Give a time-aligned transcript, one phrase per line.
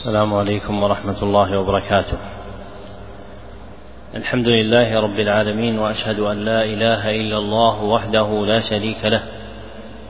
[0.00, 2.18] السلام عليكم ورحمة الله وبركاته.
[4.16, 9.22] الحمد لله رب العالمين وأشهد أن لا إله إلا الله وحده لا شريك له،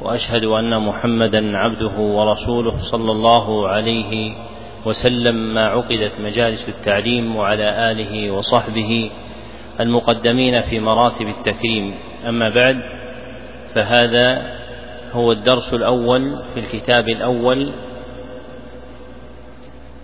[0.02, 4.32] وأشهد أن محمدا عبده ورسوله صلى الله عليه
[4.86, 9.10] وسلم ما عقدت مجالس التعليم وعلى آله وصحبه
[9.80, 11.94] المقدمين في مراتب التكريم،
[12.28, 12.76] أما بعد
[13.74, 14.42] فهذا
[15.12, 17.72] هو الدرس الأول في الكتاب الأول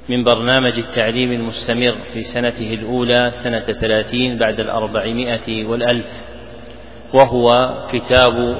[0.08, 6.06] من برنامج التعليم المستمر في سنته الأولى سنة ثلاثين بعد الأربعمائة والألف
[7.14, 8.56] وهو كتاب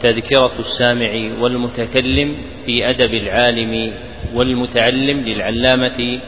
[0.00, 3.92] تذكرة السامع والمتكلم في أدب العالم
[4.34, 6.20] والمتعلم للعلامة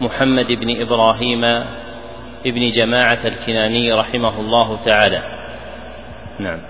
[0.00, 1.44] محمد بن إبراهيم
[2.46, 5.22] ابن جماعة الكناني رحمه الله تعالى.
[6.38, 6.60] نعم.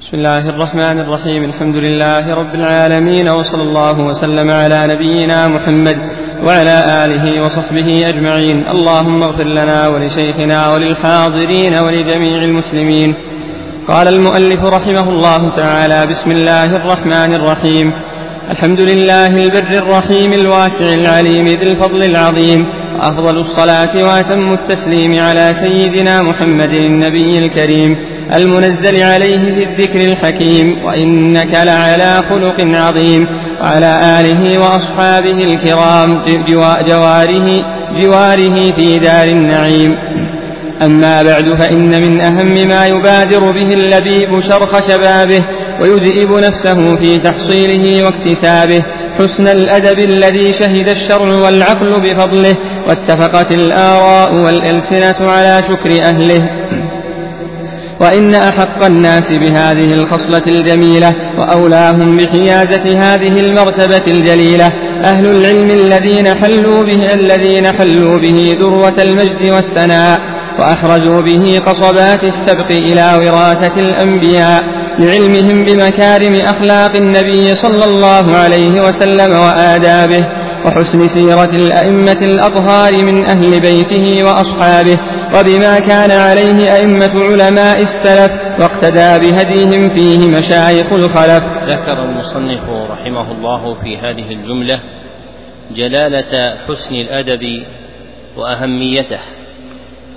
[0.00, 1.44] بسم الله الرحمن الرحيم.
[1.44, 5.98] الحمد لله رب العالمين وصلى الله وسلم على نبينا محمد
[6.44, 8.66] وعلى آله وصحبه أجمعين.
[8.68, 13.14] اللهم اغفر لنا ولشيخنا وللحاضرين ولجميع المسلمين.
[13.88, 17.92] قال المؤلف رحمه الله تعالى بسم الله الرحمن الرحيم.
[18.50, 22.66] الحمد لله البر الرحيم الواسع العليم ذي الفضل العظيم.
[22.96, 27.96] وأفضل الصلاة وأتم التسليم على سيدنا محمد النبي الكريم
[28.36, 33.26] المنزل عليه في الذكر الحكيم وإنك لعلى خلق عظيم.
[33.62, 36.22] وعلى آله وأصحابه الكرام
[36.88, 37.64] جواره
[38.00, 39.96] جواره في دار النعيم.
[40.82, 45.44] أما بعد فإن من أهم ما يبادر به اللبيب شرخ شبابه
[45.80, 48.84] ويذئب نفسه في تحصيله واكتسابه.
[49.18, 52.54] حسن الأدب الذي شهد الشرع والعقل بفضله
[52.88, 56.50] واتفقت الآراء والألسنة على شكر أهله.
[58.00, 64.72] وإن أحق الناس بهذه الخصلة الجميلة وأولاهم بحيازة هذه المرتبة الجليلة.
[65.04, 70.20] أهل العلم الذين حلوا به الذين حلوا به ذروة المجد والسناء
[70.58, 74.62] وأحرزوا به قصبات السبق إلى وراثة الأنبياء.
[74.98, 80.26] لعلمهم بمكارم أخلاق النبي صلى الله عليه وسلم وآدابه
[80.64, 84.98] وحسن سيرة الأئمة الأطهار من أهل بيته وأصحابه
[85.34, 91.44] وبما كان عليه أئمة علماء السلف واقتدى بهديهم فيه مشايخ الخلف.
[91.68, 94.80] ذكر المصنف رحمه الله في هذه الجملة
[95.70, 97.42] جلالة حسن الأدب
[98.36, 99.35] وأهميته.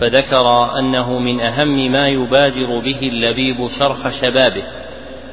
[0.02, 4.64] فذكر أنه من أهم ما يبادر به اللبيب شرح شبابه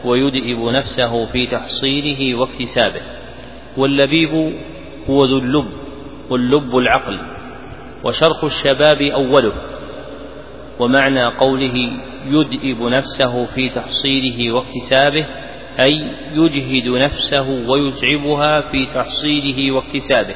[0.04, 3.00] ويدئب نفسه في تحصيله واكتسابه.
[3.76, 4.54] واللبيب
[5.10, 5.66] هو ذو اللب
[6.30, 7.18] واللب العقل
[8.04, 9.52] وشرح الشباب أوله.
[10.80, 11.90] ومعنى قوله
[12.26, 15.26] يدئب نفسه في تحصيله واكتسابه
[15.80, 15.94] أي
[16.34, 20.34] يجهد نفسه ويتعبها في تحصيله واكتسابه.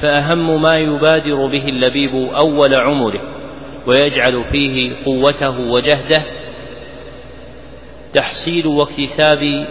[0.00, 3.41] فأهم ما يبادر به اللبيب أول عمره.
[3.86, 6.22] ويجعل فيه قوته وجهده
[8.14, 9.66] تحصيل واكتساب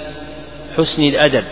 [0.78, 1.44] حسن الأدب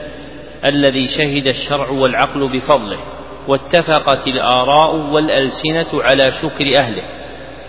[0.66, 3.00] الذي شهد الشرع والعقل بفضله
[3.48, 7.04] واتفقت الآراء والألسنة على شكر أهله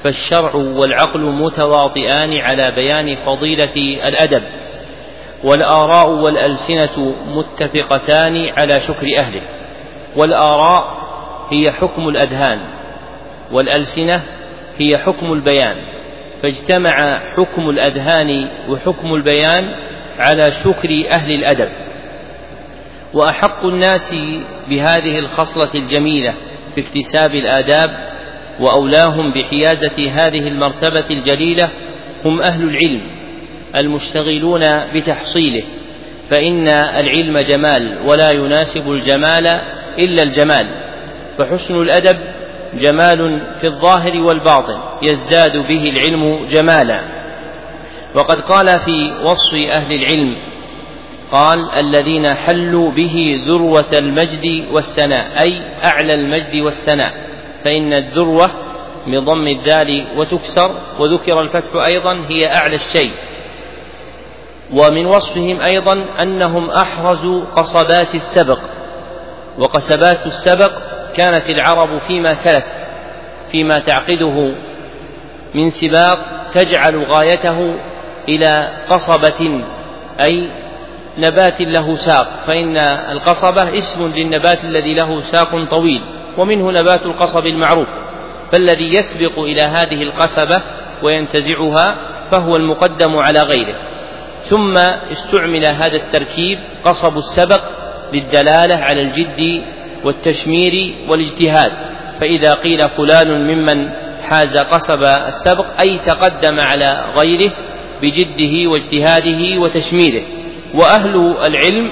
[0.05, 3.77] فالشرع والعقل متواطئان على بيان فضيلة
[4.09, 4.43] الأدب
[5.45, 9.43] والآراء والألسنة متفقتان على شكر أهله
[10.17, 11.01] والآراء
[11.51, 12.61] هي حكم الأذهان
[13.53, 14.23] والألسنة
[14.81, 15.77] هي حكم البيان
[16.43, 19.65] فاجتمع حكم الأذهان وحكم البيان
[20.19, 21.69] على شكر أهل الأدب.
[23.15, 24.15] وأحق الناس
[24.69, 26.35] بهذه الخصلة الجميلة
[26.75, 27.91] في اكتساب الآداب
[28.61, 31.71] وأولاهم بحيازة هذه المرتبة الجليلة
[32.25, 33.01] هم أهل العلم
[33.77, 35.63] المشتغلون بتحصيله
[36.31, 39.47] فإن العلم جمال ولا يناسب الجمال
[39.99, 40.67] إلا الجمال
[41.39, 42.19] فحسن الأدب
[42.75, 47.05] جمال في الظاهر والباطن يزداد به العلم جمالا.
[48.15, 50.37] وقد قال في وصف أهل العلم
[51.33, 57.15] قال الذين حلوا به ذروة المجد والسناء أي أعلى المجد والسناء
[57.65, 58.51] فإن الذروة
[59.07, 63.13] بضم الذال وتكسر وذكر الفتح أيضا هي أعلى الشيء.
[64.73, 68.61] ومن وصفهم أيضا أنهم أحرزوا قصبات السبق.
[69.59, 72.65] وقصبات السبق كانت العرب فيما سلف
[73.51, 74.55] فيما تعقده
[75.55, 76.19] من سباق
[76.53, 77.75] تجعل غايته
[78.29, 79.63] إلى قصبة
[80.23, 80.51] أي
[81.19, 82.77] نبات له ساق فإن
[83.11, 86.03] القصبة اسم للنبات الذي له ساق طويل
[86.39, 87.89] ومنه نبات القصب المعروف
[88.53, 90.63] فالذي يسبق إلى هذه القصبة
[91.03, 91.97] وينتزعها
[92.31, 93.75] فهو المقدم على غيره.
[94.43, 94.77] ثم
[95.11, 97.61] استعمل هذا التركيب قصب السبق
[98.13, 99.65] للدلالة على الجد
[100.05, 101.73] والتشمير والاجتهاد.
[102.21, 103.91] فإذا قيل فلان ممن
[104.23, 107.51] حاز قصب السبق أي تقدم على غيره
[108.03, 110.23] بجده واجتهاده وتشميره.
[110.75, 111.91] وأهل العلم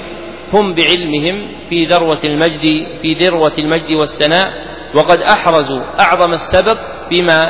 [0.55, 4.53] هم بعلمهم في ذروة المجد في ذروة المجد والثناء
[4.95, 6.79] وقد أحرزوا أعظم السبق
[7.11, 7.49] بما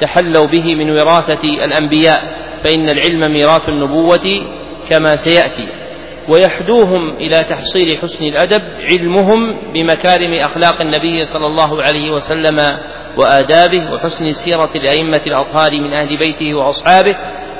[0.00, 2.48] تحلوا به من وراثة الأنبياء.
[2.64, 4.44] فإن العلم ميراث النبوة
[4.90, 5.68] كما سيأتي.
[6.28, 12.78] ويحدوهم إلى تحصيل حسن الأدب علمهم بمكارم أخلاق النبي صلى الله عليه وسلم
[13.16, 17.14] وآدابه وحسن سيرة الأئمة الأطهار من أهل بيته وأصحابه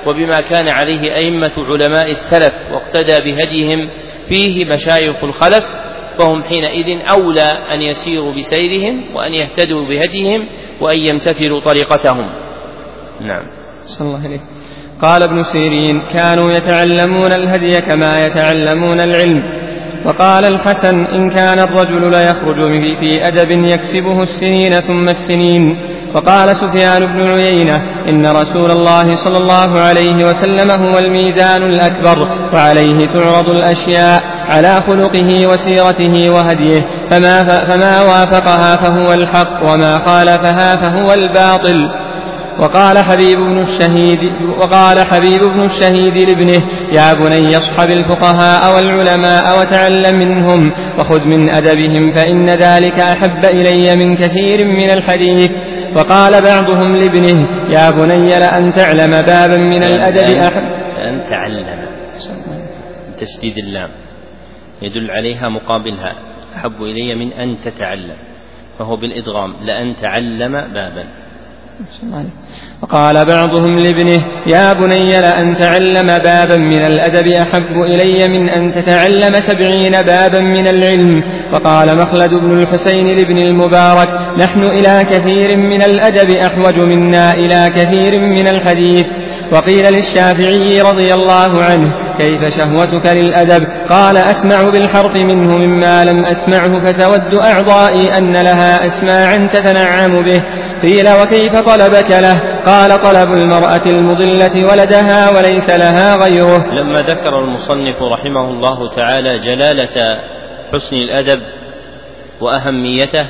[0.06, 3.90] وبما كان عليه أئمة علماء السلف واقتدى بهديهم
[4.28, 5.64] فيه مشايخ الخلف
[6.18, 10.48] فهم حينئذ أولى أن يسيروا بسيرهم وأن يهتدوا بهديهم
[10.80, 12.30] وأن يمتثلوا طريقتهم.
[13.20, 13.42] نعم.
[13.82, 14.40] صلى الله عليه.
[15.00, 19.42] قال ابن سيرين كانوا يتعلمون الهدي كما يتعلمون العلم.
[20.04, 22.56] وقال الحسن إن كان الرجل ليخرج
[23.00, 25.76] في أدب يكسبه السنين ثم السنين.
[26.14, 27.76] وقال سفيان بن عيينة
[28.08, 35.46] إن رسول الله صلى الله عليه وسلم هو الميزان الأكبر وعليه تعرض الأشياء على خلقه
[35.46, 42.07] وسيرته وهديه فما, فما وافقها فهو الحق وما خالفها فهو الباطل.
[42.58, 46.62] وقال حبيب بن الشهيد وقال حبيب بن الشهيد لابنه
[46.92, 54.16] يا بني اصحب الفقهاء والعلماء وتعلم منهم وخذ من أدبهم فإن ذلك أحب إلي من
[54.16, 55.50] كثير من الحديث.
[55.96, 60.98] وقال بعضهم لابنه يا بني لأن تعلم بابا من الأدب أحب.
[60.98, 61.88] لأن تعلم.
[63.18, 63.90] تشديد اللام.
[64.82, 66.12] يدل عليها مقابلها.
[66.56, 68.16] أحب إلي من أن تتعلم.
[68.78, 71.04] فهو بالإدغام لأن تعلم بابا.
[72.82, 79.40] وقال بعضهم لابنه يا بني لأن تعلم بابا من الأدب أحب إلي من أن تتعلم
[79.40, 81.22] سبعين بابا من العلم.
[81.52, 84.08] وقال مخلد بن الحسين لابن المبارك
[84.38, 89.06] نحن إلى كثير من الأدب أحوج منا إلى كثير من الحديث.
[89.52, 96.80] وقيل للشافعي رضي الله عنه كيف شهوتك للأدب؟ قال أسمع بالحرف منه مما لم أسمعه
[96.80, 100.42] فتود أعضائي أن لها أسماعا تتنعم به.
[100.82, 106.74] قيل وكيف طلبك له؟ قال طلب المرأة المضلة ولدها وليس لها غيره.
[106.74, 110.20] لما ذكر المصنف رحمه الله تعالى جلالة
[110.72, 111.42] حسن الأدب
[112.40, 113.26] وأهميته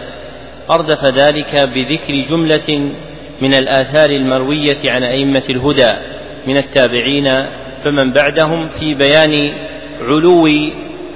[0.70, 2.92] أردف ذلك بذكر جملة
[3.42, 5.92] من الآثار المروية عن أئمة الهدى
[6.46, 7.28] من التابعين
[7.84, 9.50] فمن بعدهم في بيان
[10.00, 10.48] علو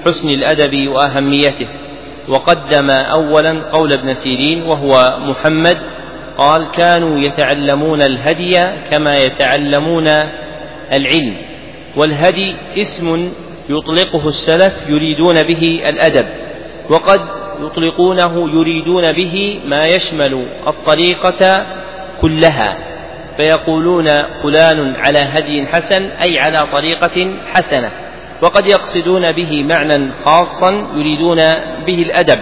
[0.06, 1.67] حسن الأدب وأهميته.
[2.28, 5.91] وقدم أولا قول ابن سيرين وهو محمد
[6.38, 10.08] قال كانوا يتعلمون الهدي كما يتعلمون
[10.93, 11.37] العلم
[11.96, 13.32] والهدي اسم
[13.69, 16.26] يطلقه السلف يريدون به الأدب
[16.90, 17.20] وقد
[17.61, 21.67] يطلقونه يريدون به ما يشمل الطريقة
[22.20, 22.78] كلها
[23.37, 24.08] فيقولون
[24.43, 27.90] فلان على هدي حسن أي على طريقة حسنة
[28.43, 31.37] وقد يقصدون به معنى خاصا يريدون
[31.87, 32.38] به الأدب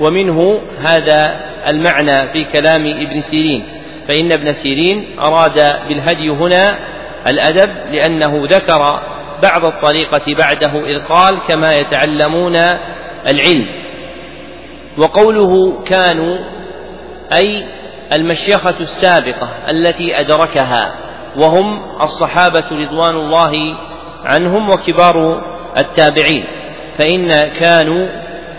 [0.00, 5.54] ومنه هذا المعنى في كلام ابن سيرين فإن ابن سيرين أراد
[5.88, 6.76] بالهدي هنا
[7.28, 9.00] الأدب لأنه ذكر
[9.42, 12.56] بعض الطريقة بعده إذ قال كما يتعلمون
[13.26, 13.66] العلم.
[14.98, 16.38] وقوله كانوا
[17.32, 17.64] أي
[18.12, 20.94] المشيخة السابقة التي أدركها
[21.38, 23.76] وهم الصحابة رضوان الله
[24.24, 25.42] عنهم وكبار
[25.78, 26.44] التابعين
[26.98, 28.08] فإن كانوا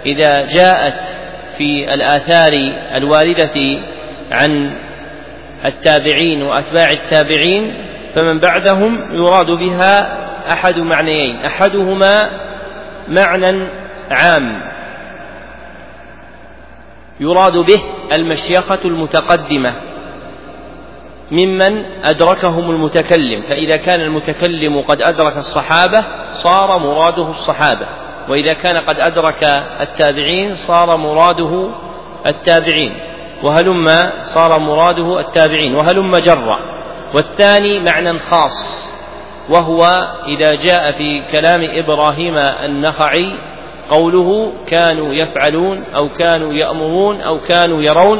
[0.05, 1.26] إذا جاءت
[1.57, 2.53] في الآثار
[2.95, 3.81] الواردة
[4.31, 4.77] عن
[5.65, 10.17] التابعين وأتباع التابعين فمن بعدهم يراد بها
[10.53, 11.35] أحد معنيين.
[11.35, 12.29] أحدهما
[13.07, 13.69] معنى
[14.11, 14.61] عام.
[17.19, 17.79] يراد به
[18.13, 19.75] المشيخة المتقدمة
[21.31, 23.41] ممن أدركهم المتكلم.
[23.41, 27.87] فإذا كان المتكلم قد أدرك الصحابة صار مراده الصحابة.
[28.29, 29.43] وإذا كان قد أدرك
[29.81, 31.69] التابعين صار مراده
[32.25, 32.93] التابعين
[33.43, 33.85] وهلم
[34.21, 36.57] صار مراده التابعين وهلم جرا.
[37.15, 38.93] والثاني معنى خاص
[39.49, 39.85] وهو
[40.27, 43.31] إذا جاء في كلام إبراهيم النخعي
[43.89, 48.17] قوله كانوا يفعلون أو كانوا يأمرون أو كانوا يرون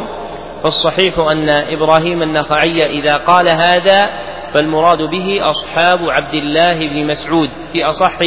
[0.64, 4.10] فالصحيح أن إبراهيم النخعي إذا قال هذا
[4.54, 8.20] فالمراد به أصحاب عبد الله بن مسعود في أصح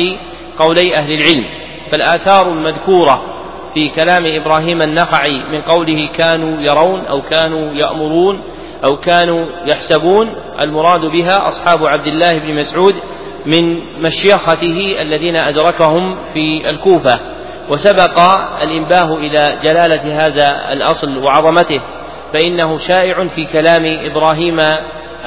[0.58, 1.59] قولي أهل العلم.
[1.92, 3.22] فالآثار المذكورة
[3.74, 8.40] في كلام إبراهيم النخعي من قوله كانوا يرون أو كانوا يأمرون
[8.84, 10.30] أو كانوا يحسبون
[10.60, 12.94] المراد بها أصحاب عبد الله بن مسعود
[13.46, 17.20] من مشيخته الذين أدركهم في الكوفة.
[17.70, 18.20] وسبق
[18.62, 21.80] الإنباه إلى جلالة هذا الأصل وعظمته
[22.32, 24.60] فإنه شائع في كلام إبراهيم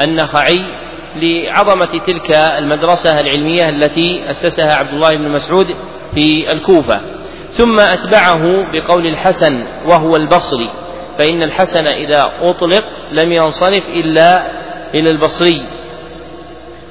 [0.02, 0.84] النخعي
[1.16, 5.68] لعظمة تلك المدرسة العلمية التي أسسها عبد الله بن مسعود
[6.16, 7.02] في الكوفة.
[7.50, 10.70] ثم أتبعه بقول الحسن وهو البصري.
[11.18, 14.48] فإن الحسن إذا أطلق لم ينصرف إلا
[14.96, 15.68] إلى البصري.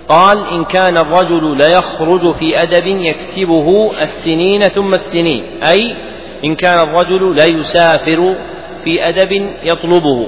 [0.08, 5.62] قال إن كان الرجل ليخرج في أدب يكسبه السنين ثم السنين.
[5.62, 5.96] أي
[6.44, 8.36] إن كان الرجل ليسافر
[8.84, 10.26] في أدب يطلبه.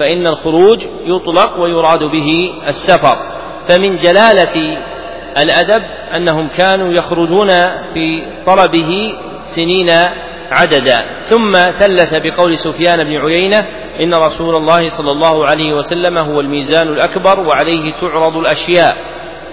[0.00, 3.16] فإن الخروج يطلق ويراد به السفر.
[3.66, 4.78] فمن جلالة
[5.42, 5.82] الأدب
[6.16, 7.48] أنهم كانوا يخرجون
[7.94, 9.90] في طلبه سنين
[10.50, 11.20] عددا.
[11.20, 13.66] ثم ثلث بقول سفيان بن عيينة
[14.02, 18.96] إن رسول الله صلى الله عليه وسلم هو الميزان الأكبر وعليه تعرض الأشياء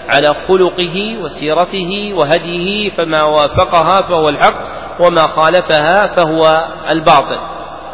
[0.09, 4.59] على خلقه وسيرته وهديه فما وافقها فهو الحق
[4.99, 7.39] وما خالفها فهو الباطل.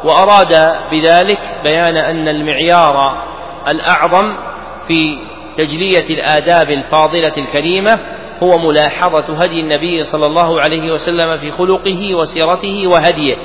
[0.04, 3.18] وأراد بذلك بيان أن المعيار
[3.68, 4.36] الأعظم
[4.88, 5.18] في
[5.58, 8.00] تجلية الآداب الفاضلة الكريمة
[8.44, 13.36] هو ملاحظة هدي النبي صلى الله عليه وسلم في خلقه وسيرته وهديه.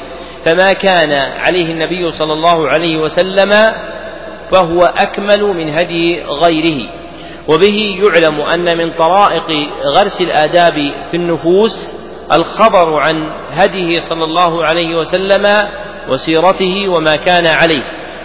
[0.44, 3.50] فما كان عليه النبي صلى الله عليه وسلم
[4.52, 6.90] فهو أكمل من هدي غيره.
[7.48, 9.50] وبه يعلم أن من طرائق
[9.96, 11.94] غرس الآداب في النفوس
[12.32, 15.68] الخبر عن هديه صلى الله عليه وسلم
[16.08, 17.82] وسيرته وما كان عليه.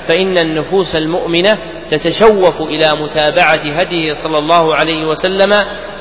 [0.07, 1.57] فإن النفوس المؤمنة
[1.89, 5.53] تتشوف إلى متابعة هديه صلى الله عليه وسلم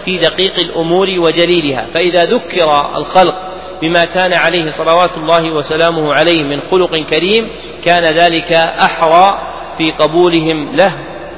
[0.05, 1.87] في دقيق الأمور وجليلها.
[1.95, 3.35] فإذا ذكر الخلق
[3.83, 7.51] بما كان عليه صلوات الله وسلامه عليه من خلق كريم
[7.85, 9.39] كان ذلك أحرى
[9.79, 10.93] في قبولهم له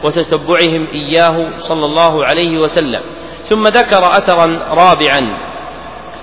[0.05, 3.01] وتتبعهم إياه صلى الله عليه وسلم.
[3.43, 5.54] ثم ذكر أثرا رابعا.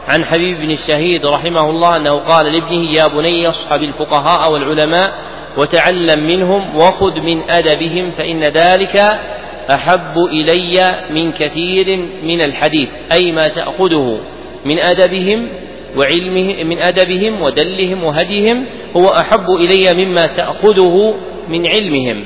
[0.08, 5.14] عن حبيب بن الشهيد رحمه الله أنه قال لابنه يا بني اصحب الفقهاء والعلماء
[5.58, 8.98] وتعلم منهم وخذ من أدبهم فإن ذلك
[9.70, 12.90] أحب إلي من كثير من الحديث.
[13.12, 14.20] أي ما تأخذه
[14.66, 15.50] من أدبهم
[15.98, 18.66] وعلمه من أدبهم ودلهم وهديهم
[18.98, 21.16] هو أحب إلي مما تأخذه
[21.50, 22.26] من علمهم.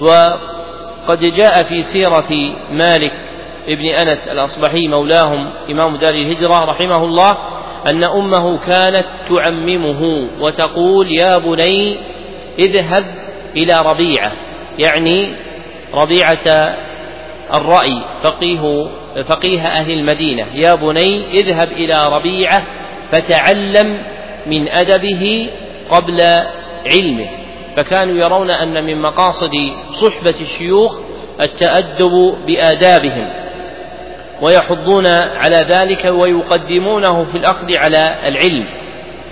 [0.00, 3.25] وقد جاء في سيرة مالك
[3.68, 7.36] ابن أنس الأصبحي مولاهم إمام دار الهجرة رحمه الله
[7.90, 10.00] أن أمه كانت تعممه
[10.40, 11.98] وتقول يا بني
[12.58, 13.04] اذهب
[13.56, 14.32] إلى ربيعة
[14.78, 15.34] يعني
[15.94, 16.76] ربيعة
[17.54, 18.90] الرأي فقيه
[19.28, 22.66] فقيه أهل المدينة يا بني اذهب إلى ربيعة
[23.12, 24.02] فتعلم
[24.46, 25.50] من أدبه
[25.90, 26.20] قبل
[26.86, 27.28] علمه
[27.76, 29.52] فكانوا يرون أن من مقاصد
[29.90, 31.00] صحبة الشيوخ
[31.40, 33.45] التأدب بآدابهم.
[34.42, 38.66] ويحضون على ذلك ويقدمونه في الأخذ على العلم.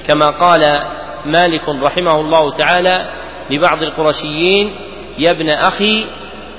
[0.09, 0.83] كما قال
[1.25, 3.11] مالك رحمه الله تعالى
[3.51, 4.75] لبعض القرشيين
[5.19, 6.05] يا ابن أخي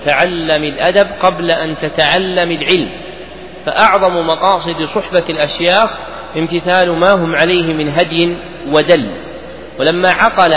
[0.06, 2.90] تعلم الأدب قبل أن تتعلم العلم.
[3.66, 6.00] فأعظم مقاصد صحبة الأشياخ
[6.38, 8.38] امتثال ما هم عليه من هدي
[8.72, 9.12] ودل.
[9.80, 10.54] ولما عقل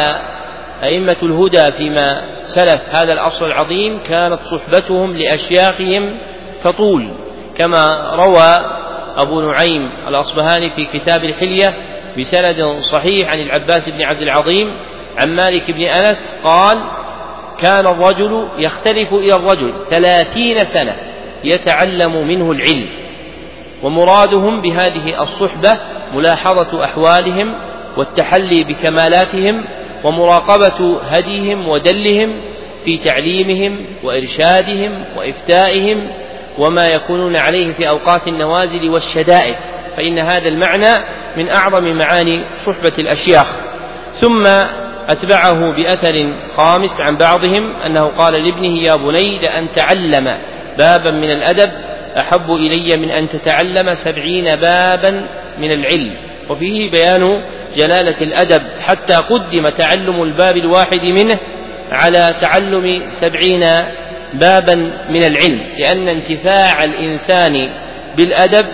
[0.83, 6.19] أئمة الهدى فيما سلف هذا الأصل العظيم كانت صحبتهم لأشياخهم
[6.63, 7.28] تطول.
[7.59, 8.79] كما روى
[9.17, 11.75] أبو نعيم الأصبهاني في كتاب الحلية
[12.19, 14.67] بسند صحيح عن العباس بن عبد العظيم
[15.19, 16.79] عن مالك بن أنس قال
[17.59, 20.97] كان الرجل يختلف إلى الرجل ثلاثين سنة
[21.45, 22.89] يتعلم منه العلم
[23.83, 25.79] ومرادهم بهذه الصحبة
[26.15, 27.55] ملاحظة أحوالهم
[27.97, 29.65] والتحلي بكمالاتهم
[30.05, 32.41] ومراقبة هديهم ودلهم
[32.85, 36.09] في تعليمهم وإرشادهم وإفتائهم
[36.59, 39.55] وما يكونون عليه في أوقات النوازل والشدائد
[39.97, 41.05] فإن هذا المعنى
[41.37, 43.47] من أعظم معاني صحبة الأشياخ.
[44.13, 44.47] ثم
[45.09, 50.39] أتبعه بأثر خامس عن بعضهم أنه قال لابنه يا بني لأن تعلم
[50.79, 51.71] بابا من الأدب
[52.19, 55.11] أحب إلي من أن تتعلم سبعين بابا
[55.59, 56.17] من العلم.
[56.51, 57.23] وفيه بيان
[57.77, 61.39] جلالة الأدب حتى قدم تعلم الباب الواحد منه
[61.93, 63.65] على تعلم سبعين
[64.35, 64.75] بابا
[65.11, 67.71] من العلم لأن انتفاع الإنسان
[68.17, 68.67] بالأدب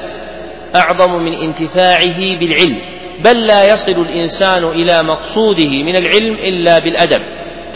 [0.76, 2.78] أعظم من انتفاعه بالعلم.
[3.24, 7.22] بل لا يصل الإنسان إلى مقصوده من العلم إلا بالأدب.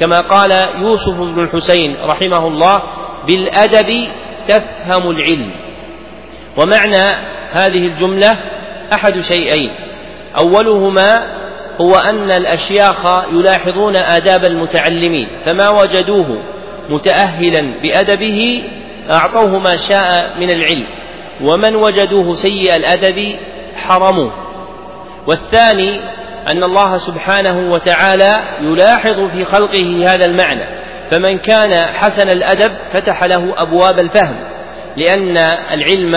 [0.01, 0.51] كما قال
[0.83, 2.83] يوسف بن الحسين رحمه الله
[3.27, 4.09] بالأدب
[4.49, 5.53] تفهم العلم.
[6.57, 7.05] ومعنى
[7.51, 8.39] هذه الجملة
[8.93, 9.71] أحد شيئين.
[10.39, 11.39] أولهما
[11.81, 16.58] هو أن الأشياخ يلاحظون آداب المتعلمين فما وجدوه
[16.89, 18.65] متأهلا بأدبه
[19.11, 20.87] أعطوه ما شاء من العلم
[21.43, 23.39] ومن وجدوه سيء الأدب
[23.87, 24.33] حرموه.
[25.27, 26.01] والثاني
[26.49, 30.65] أن الله سبحانه وتعالى يلاحظ في خلقه هذا المعنى
[31.11, 34.37] فمن كان حسن الأدب فتح له أبواب الفهم
[34.97, 35.37] لأن
[35.73, 36.17] العلم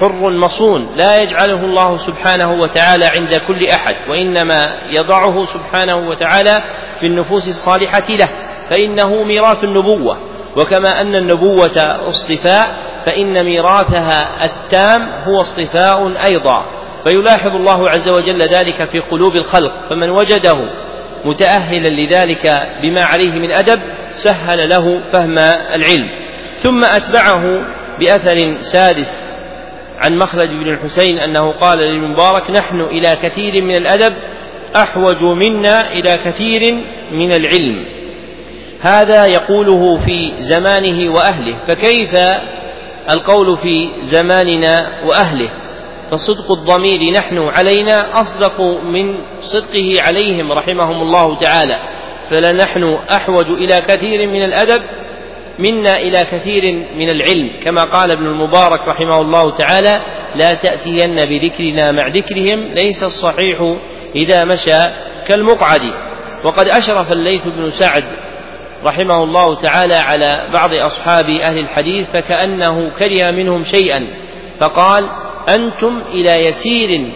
[0.00, 6.62] حر مصون لا يجعله الله سبحانه وتعالى عند كل أحد وإنما يضعه سبحانه وتعالى
[7.00, 8.49] في النفوس الصالحة له.
[8.70, 10.18] فإنه ميراث النبوة.
[10.56, 15.98] وكما أن النبوة اصطفاء فإن ميراثها التام هو اصطفاء
[16.28, 16.66] أيضا.
[17.04, 19.72] فيلاحظ الله عز وجل ذلك في قلوب الخلق.
[19.90, 20.56] فمن وجده
[21.24, 23.80] متأهلا لذلك بما عليه من أدب
[24.14, 25.38] سهل له فهم
[25.74, 26.10] العلم.
[26.56, 27.42] ثم أتبعه
[28.00, 29.40] بأثر سادس
[29.98, 34.14] عن مخلد بن الحسين أنه قال للمبارك نحن إلى كثير من الأدب
[34.76, 36.74] أحوج منا إلى كثير
[37.12, 37.99] من العلم.
[38.80, 42.14] هذا يقوله في زمانه وأهله فكيف
[43.10, 45.50] القول في زماننا وأهله؟
[46.10, 51.80] فصدق الضمير نحن علينا أصدق من صدقه عليهم رحمهم الله تعالى
[52.30, 54.82] فلنحن أحوج إلى كثير من الأدب
[55.58, 60.00] منا إلى كثير من العلم كما قال ابن المبارك رحمه الله تعالى
[60.34, 63.76] لا تأتين بذكرنا مع ذكرهم ليس الصحيح
[64.16, 64.90] إذا مشى
[65.26, 65.80] كالمقعد
[66.44, 68.04] وقد أشرف الليث بن سعد
[68.84, 74.06] رحمه الله تعالى على بعض أصحاب أهل الحديث فكأنه كره منهم شيئا
[74.60, 75.10] فقال
[75.48, 77.12] أنتم إلى يسير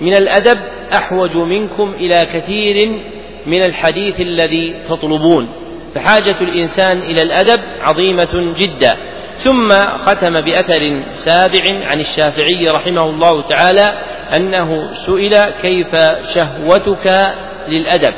[0.00, 0.58] من الأدب
[0.92, 3.02] أحوج منكم إلى كثير
[3.46, 5.48] من الحديث الذي تطلبون.
[5.94, 8.96] فحاجة الإنسان إلى الأدب عظيمة جدا.
[9.34, 14.00] ثم ختم بأثر سابع عن الشافعي رحمه الله تعالى
[14.36, 15.96] أنه سئل كيف
[16.34, 17.34] شهوتك
[17.68, 18.14] للأدب؟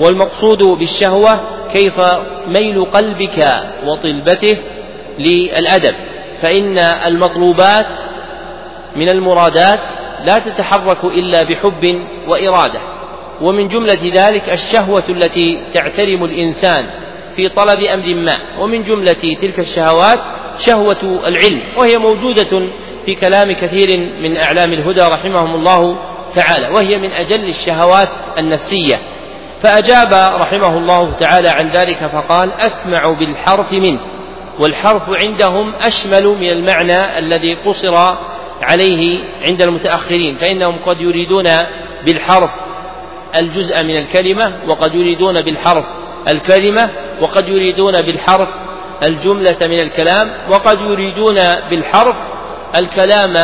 [0.00, 1.94] والمقصود بالشهوة كيف
[2.46, 3.46] ميل قلبك
[3.86, 4.56] وطلبته
[5.18, 5.94] للأدب
[6.42, 7.86] فإن المطلوبات
[8.96, 9.80] من المرادات
[10.24, 12.80] لا تتحرك إلا بحب وإرادة
[13.40, 16.86] ومن جملة ذلك الشهوة التي تعترم الإنسان
[17.36, 20.20] في طلب أمر ما ومن جملة تلك الشهوات
[20.58, 22.68] شهوة العلم وهي موجودة
[23.06, 25.98] في كلام كثير من أعلام الهدى رحمهم الله
[26.34, 29.00] تعالى وهي من أجل الشهوات النفسية.
[29.62, 34.00] فأجاب رحمه الله تعالى عن ذلك فقال أسمع بالحرف منه
[34.58, 37.94] والحرف عندهم أشمل من المعنى الذي قصر
[38.62, 41.48] عليه عند المتأخرين فإنهم قد يريدون
[42.04, 42.50] بالحرف
[43.36, 45.84] الجزء من الكلمة وقد يريدون بالحرف
[46.28, 46.90] الكلمة
[47.20, 48.48] وقد يريدون بالحرف
[49.02, 51.34] الجملة من الكلام وقد يريدون
[51.70, 52.16] بالحرف
[52.76, 53.34] الكلام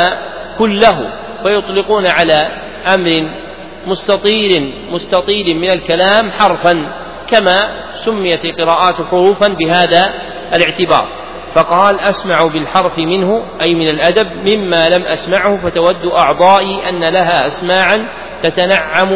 [0.59, 1.13] كله
[1.45, 2.49] ويطلقون على
[2.95, 3.44] أمر
[3.87, 6.93] مستطيل مستطيل من الكلام حرفا
[7.27, 7.59] كما
[7.95, 10.13] سميت القراءات حروفا بهذا
[10.55, 11.09] الاعتبار.
[11.55, 18.09] فقال أسمع بالحرف منه أي من الأدب مما لم أسمعه فتود أعضائي أن لها أسماعا
[18.43, 19.09] تتنعم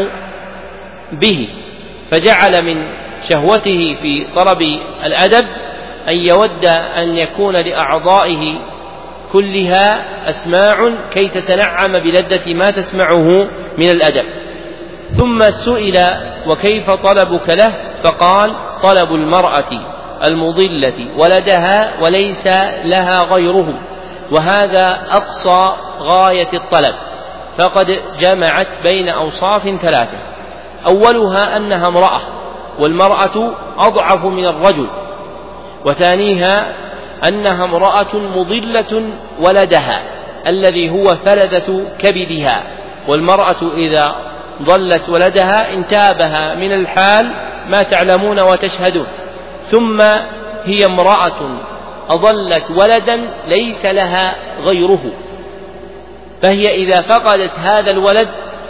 [1.12, 1.48] به.
[2.10, 2.88] فجعل من
[3.20, 4.62] شهوته في طلب
[5.04, 5.46] الأدب
[6.08, 6.64] أن يود
[6.96, 8.58] أن يكون لأعضائه
[9.32, 13.28] كلها أسماع كي تتنعم بلذة ما تسمعه
[13.78, 14.24] من الأدب.
[15.16, 15.98] ثم سئل
[16.46, 19.70] وكيف طلبك له؟ فقال طلب المرأة
[20.26, 22.46] المضلة ولدها وليس
[22.84, 23.74] لها غيره
[24.32, 26.94] وهذا أقصى غاية الطلب
[27.58, 30.18] فقد جمعت بين أوصاف ثلاثة
[30.86, 32.20] أولها أنها امرأة
[32.78, 34.90] والمرأة أضعف من الرجل
[35.84, 36.74] وثانيها
[37.28, 39.02] أنها امرأة مضلة
[39.40, 40.02] ولدها
[40.46, 42.62] الذي هو فلذة كبدها
[43.08, 44.14] والمرأة إذا
[44.62, 47.26] ضلت ولدها انتابها من الحال
[47.68, 49.06] ما تعلمون وتشهدون.
[49.66, 50.00] ثم
[50.64, 51.60] هي امرأة
[52.08, 55.12] أضلت ولدا ليس لها غيره.
[56.42, 58.28] فهي إذا فقدت هذا الولد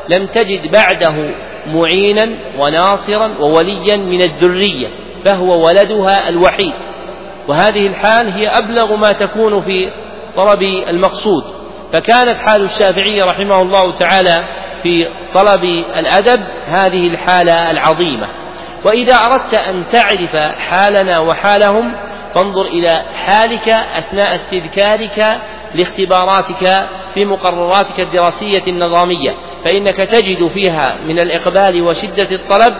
[0.08, 1.34] لم تجد بعده
[1.66, 4.88] معينا وناصرا ووليا من الذرية
[5.24, 6.74] فهو ولدها الوحيد.
[7.48, 9.90] وهذه الحال هي أبلغ ما تكون في
[10.36, 11.44] طلب المقصود.
[11.92, 14.44] فكانت حال الشافعي رحمه الله تعالى
[14.82, 15.64] في طلب
[15.98, 18.28] الأدب هذه الحالة العظيمة.
[18.84, 21.94] وإذا أردت أن تعرف حالنا وحالهم
[22.34, 25.40] فانظر إلى حالك أثناء استذكارك
[25.74, 29.30] لاختباراتك في مقرراتك الدراسية النظامية
[29.64, 32.74] فإنك تجد فيها من الإقبال وشدة الطلب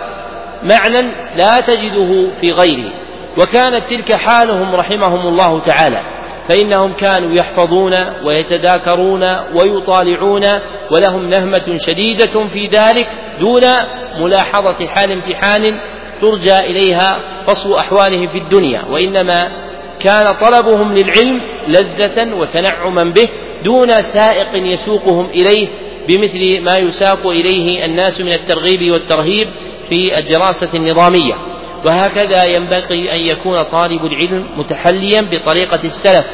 [0.63, 1.03] معنى
[1.37, 2.91] لا تجده في غيره.
[3.39, 6.18] وكانت تلك حالهم رحمهم الله تعالى.
[6.49, 9.23] فإنهم كانوا يحفظون ويتذاكرون
[9.55, 10.45] ويطالعون
[10.91, 13.09] ولهم نهمة شديدة في ذلك
[13.41, 13.63] دون
[14.25, 15.81] ملاحظة حال امتحان
[16.21, 18.85] ترجى إليها فصل أحوالهم في الدنيا.
[18.85, 19.49] وإنما
[20.01, 23.29] كان طلبهم للعلم لذة وتنعما به
[23.65, 25.69] دون سائق يسوقهم إليه
[26.09, 29.49] بمثل ما يساق إليه الناس من الترغيب والترهيب
[29.89, 31.58] في الدراسة النظامية.
[31.85, 36.25] وهكذا ينبغي أن يكون طالب العلم متحليا بطريقة السلف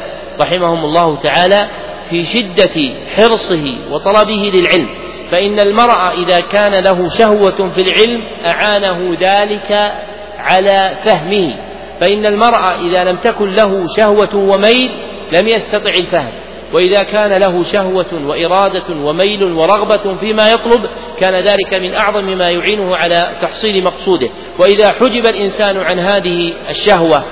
[0.41, 1.67] رحمهم الله تعالى
[2.09, 4.89] في شدة حرصه وطلبه للعلم.
[5.31, 9.93] فإن المرء إذا كان له شهوة في العلم أعانه ذلك
[10.37, 11.53] على فهمه.
[11.99, 14.91] فإن المرء إذا لم تكن له شهوة وميل
[15.31, 16.45] لم يستطع الفهم.
[16.73, 22.95] وإذا كان له شهوة وإرادة وميل ورغبة فيما يطلب كان ذلك من أعظم ما يعينه
[22.95, 24.27] على تحصيل مقصوده.
[24.59, 27.23] وإذا حجب الإنسان عن هذه الشهوة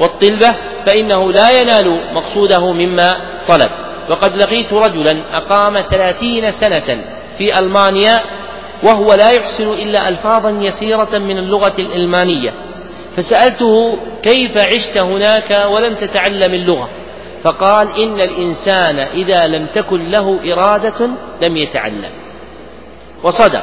[0.00, 0.54] والطلبة
[0.86, 3.16] فإنه لا ينال مقصوده مما
[3.48, 3.70] طلب.
[4.10, 7.04] وقد لقيت رجلا أقام ثلاثين سنة
[7.38, 8.20] في ألمانيا
[8.82, 12.50] وهو لا يحسن إلا ألفاظا يسيرة من اللغة الألمانية.
[13.16, 16.90] فسألته كيف عشت هناك ولم تتعلم اللغة.
[17.42, 21.10] فقال إن الإنسان إذا لم تكن له إرادة
[21.42, 22.19] لم يتعلم.
[23.22, 23.62] وصدق.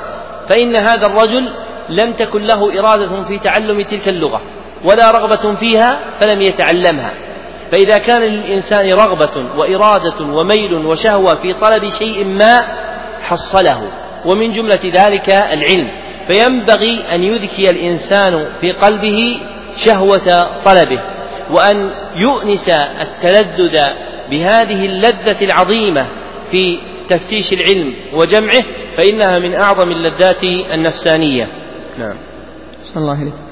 [0.49, 1.49] فإن هذا الرجل
[1.89, 4.41] لم تكن له إرادة في تعلم تلك اللغة
[4.85, 7.13] ولا رغبة فيها فلم يتعلمها.
[7.71, 12.59] فإذا كان للإنسان رغبة وإرادة وميل وشهوة في طلب شيء ما
[13.21, 13.91] حصله.
[14.25, 16.07] ومن جملة ذلك العلم.
[16.27, 19.37] فينبغي أن يذكي الإنسان في قلبه
[19.75, 21.01] شهوة طلبه
[21.51, 22.69] وأن يؤنس
[23.01, 23.79] التلذذ
[24.29, 26.07] بهذه اللذة العظيمة
[26.51, 28.63] في تفتيش العلم وجمعه
[28.97, 31.45] فإنها من أعظم اللذات النفسانية.
[31.99, 32.15] نعم.
[32.83, 33.47] صلى الله عليه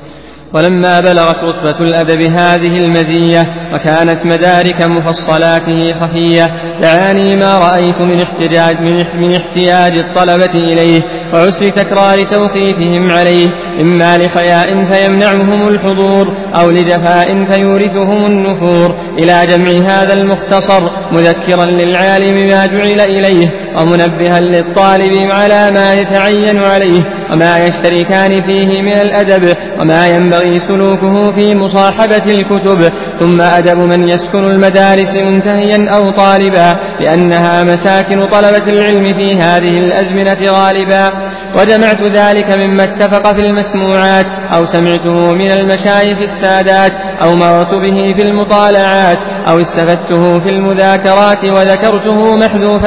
[0.54, 8.80] ولما بلغت رتبة الأدب هذه المزية وكانت مدارك مفصلاته خفية دعاني ما رأيت من احتجاج
[9.16, 11.02] من احتياج الطلبة إليه
[11.34, 13.48] وعسر تكرار توقيفهم عليه
[13.82, 18.96] إما لحياء فيمنعهم الحضور أو لجفاء فيورثهم النفور.
[19.20, 23.65] إلى جمع هذا المختصر مذكرا للعالم ما جعل إليه.
[23.78, 31.56] ومنبها للطالب على ما يتعين عليه وما يشتركان فيه من الأدب وما ينبغي سلوكه في
[31.56, 32.92] مصاحبة الكتب.
[33.20, 40.52] ثم أدب من يسكن المدارس منتهيا أو طالبا لأنها مساكن طلبة العلم في هذه الأزمنة
[40.52, 41.12] غالبا.
[41.60, 48.22] وجمعت ذلك مما اتفق في المسموعات أو سمعته من المشايخ السادات أو مررت به في
[48.22, 52.86] المطالعات أو استفدته في المذاكرات وذكرته محذوف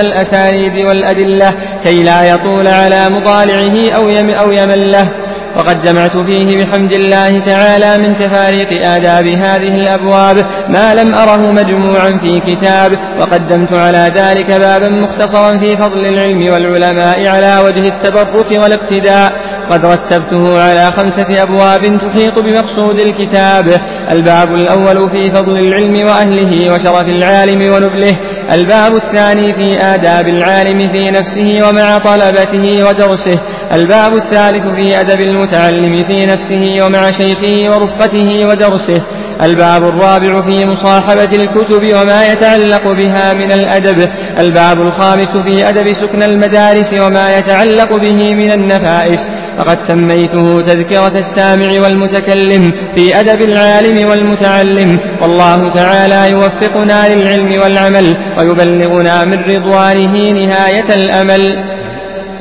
[0.87, 5.11] والأدلة كي لا يطول على مطالعه أو يم أو يمل له
[5.57, 12.21] وقد جمعت فيه بحمد الله تعالى من تفاريق آداب هذه الأبواب ما لم أره مجموعا
[12.23, 12.93] في كتاب.
[13.21, 19.33] وقدمت على ذلك بابا مختصرا في فضل العلم والعلماء على وجه التبرك والاقتداء.
[19.71, 23.81] قد رتبته على خمسة أبواب تحيط بمقصود الكتاب.
[24.11, 28.17] الباب الأول في فضل العلم وأهله وشرف العالم ونبله.
[28.51, 33.39] الباب الثاني في آداب العالم في نفسه ومع طلبته ودرسه.
[33.73, 39.03] الباب الثالث في أدب المتعلم في نفسه ومع شيخه ورفقته ودرسه.
[39.43, 44.09] الباب الرابع في مصاحبة الكتب وما يتعلق بها من الأدب.
[44.39, 49.29] الباب الخامس في أدب سكن المدارس وما يتعلق به من النفائس.
[49.59, 55.01] فقد سميته تذكرة السامع والمتكلم في أدب العالم والمتعلم.
[55.23, 61.64] والله تعالى يوفقنا للعلم والعمل ويبلغنا من رضوانه نهاية الأمل.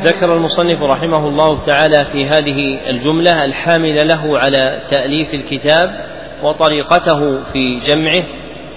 [0.04, 5.90] ذكر المصنف رحمه الله تعالى في هذه الجملة الحامل له على تأليف الكتاب
[6.44, 8.24] وطريقته في جمعه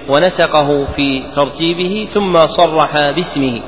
[0.08, 3.60] ونسقه في ترتيبه ثم صرح باسمه.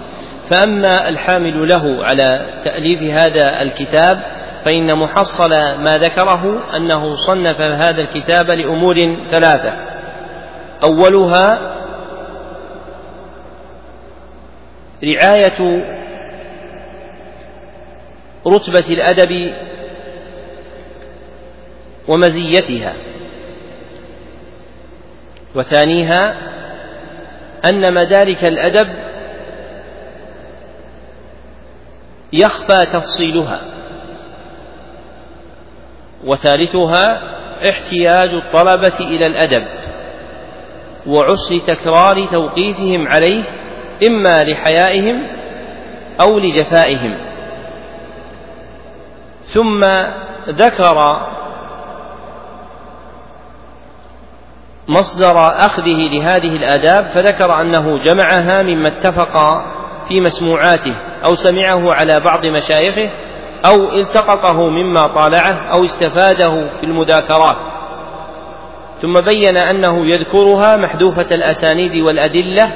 [0.51, 4.17] فأما الحامل له على تأليف هذا الكتاب
[4.65, 8.95] فإن محصل ما ذكره أنه صنف هذا الكتاب لأمور
[9.31, 9.73] ثلاثة.
[10.83, 11.73] أولها
[15.05, 15.85] رعاية
[18.47, 19.55] رتبة الأدب
[22.09, 22.95] ومزيتها.
[25.55, 26.37] وثانيها
[27.65, 28.89] أن مدارك الأدب
[32.33, 33.72] يخفى تفصيلها.
[36.25, 37.23] وثالثها
[37.69, 39.67] احتياج الطلبة إلى الأدب
[41.07, 43.43] وعسر تكرار توقيفهم عليه
[44.07, 45.27] إما لحيائهم
[46.21, 47.19] أو لجفائهم.
[49.45, 49.85] ثم
[50.49, 51.23] ذكر
[54.89, 59.65] مصدر أخذه لهذه الآداب فذكر أنه جمعها مما اتفق
[60.09, 63.11] في مسموعاته أو سمعه على بعض مشايخه
[63.65, 67.57] أو التقطه مما طالعه أو استفاده في المذاكرات.
[69.01, 72.73] ثم بين أنه يذكرها محذوفة الأسانيد والأدلة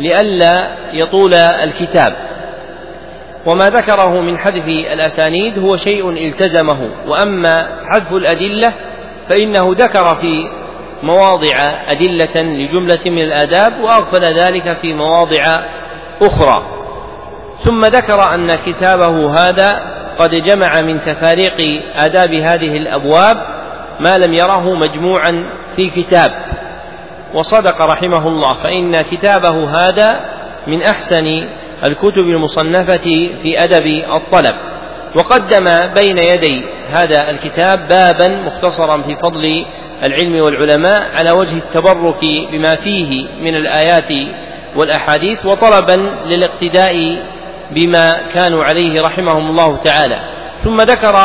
[0.00, 2.16] لئلا يطول الكتاب.
[3.46, 6.90] وما ذكره من حذف الأسانيد هو شيء التزمه.
[7.06, 8.72] وأما حذف الأدلة
[9.28, 10.50] فإنه ذكر في
[11.02, 15.42] مواضع أدلة لجملة من الآداب وأغفل ذلك في مواضع
[16.22, 16.62] أخرى.
[17.58, 23.36] ثم ذكر أن كتابه هذا قد جمع من تفاريق آداب هذه الأبواب
[24.00, 25.44] ما لم يره مجموعا
[25.76, 26.30] في كتاب.
[27.34, 30.20] وصدق رحمه الله فإن كتابه هذا
[30.66, 31.48] من أحسن
[31.84, 34.54] الكتب المصنفة في أدب الطلب.
[35.16, 39.64] وقدم بين يدي هذا الكتاب بابا مختصرا في فضل
[40.04, 42.20] العلم والعلماء على وجه التبرك
[42.52, 44.08] بما فيه من الآيات
[44.76, 46.94] والأحاديث وطلبا للاقتداء
[47.70, 50.20] بما كانوا عليه رحمهم الله تعالى.
[50.64, 51.16] ثم ذكر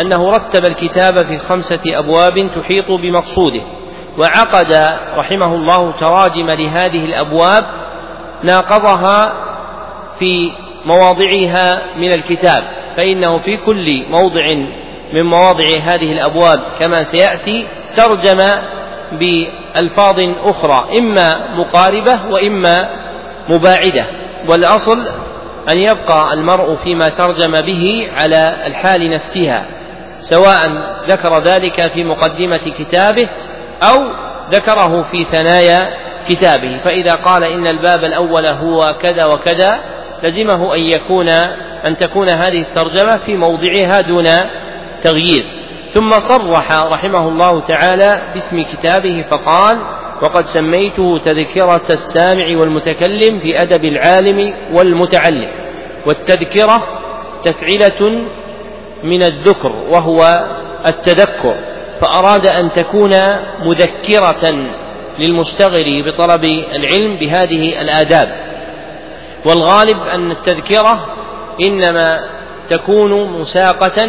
[0.00, 3.62] أنه رتب الكتاب في خمسة أبواب تحيط بمقصوده
[4.18, 4.72] وعقد
[5.16, 7.64] رحمه الله تراجم لهذه الأبواب
[8.42, 9.32] ناقضها
[10.18, 10.52] في
[10.84, 12.64] مواضعها من الكتاب
[12.96, 14.44] فإنه في كل موضع
[15.12, 18.38] من مواضع هذه الأبواب كما سيأتي ترجم
[19.12, 22.88] بألفاظ أخرى إما مقاربة وإما
[23.48, 24.06] مباعدة.
[24.48, 25.06] والأصل
[25.70, 29.66] أن يبقى المرء فيما ترجم به على الحال نفسها
[30.20, 30.60] سواء
[31.08, 33.28] ذكر ذلك في مقدمة كتابه
[33.82, 34.02] أو
[34.50, 35.84] ذكره في ثنايا
[36.28, 36.78] كتابه.
[36.84, 39.80] فإذا قال إن الباب الأول هو كذا وكذا
[40.22, 41.28] لزمه أن يكون
[41.86, 44.26] أن تكون هذه الترجمة في موضعها دون
[45.00, 45.44] تغيير.
[45.88, 49.78] ثم صرح رحمه الله تعالى باسم كتابه فقال
[50.22, 55.50] وقد سميته تذكرة السامع والمتكلم في أدب العالم والمتعلم
[56.06, 56.82] والتذكرة
[57.42, 58.26] تفعلة
[59.04, 60.46] من الذكر وهو
[60.86, 61.54] التذكر
[62.00, 63.10] فأراد أن تكون
[63.64, 64.54] مذكرة
[65.18, 68.44] للمشتغل بطلب العلم بهذه الآداب.
[69.46, 71.06] والغالب أن التذكرة
[71.60, 72.20] إنما
[72.70, 74.06] تكون مساقة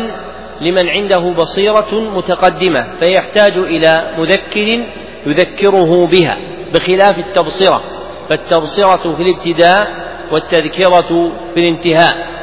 [0.62, 4.84] لمن عنده بصيرة متقدمة فيحتاج إلى مذكر
[5.26, 6.38] يذكره بها
[6.74, 7.82] بخلاف التبصرة
[8.30, 9.88] فالتبصرة في الابتداء
[10.32, 12.36] والتذكرة في الانتهاء.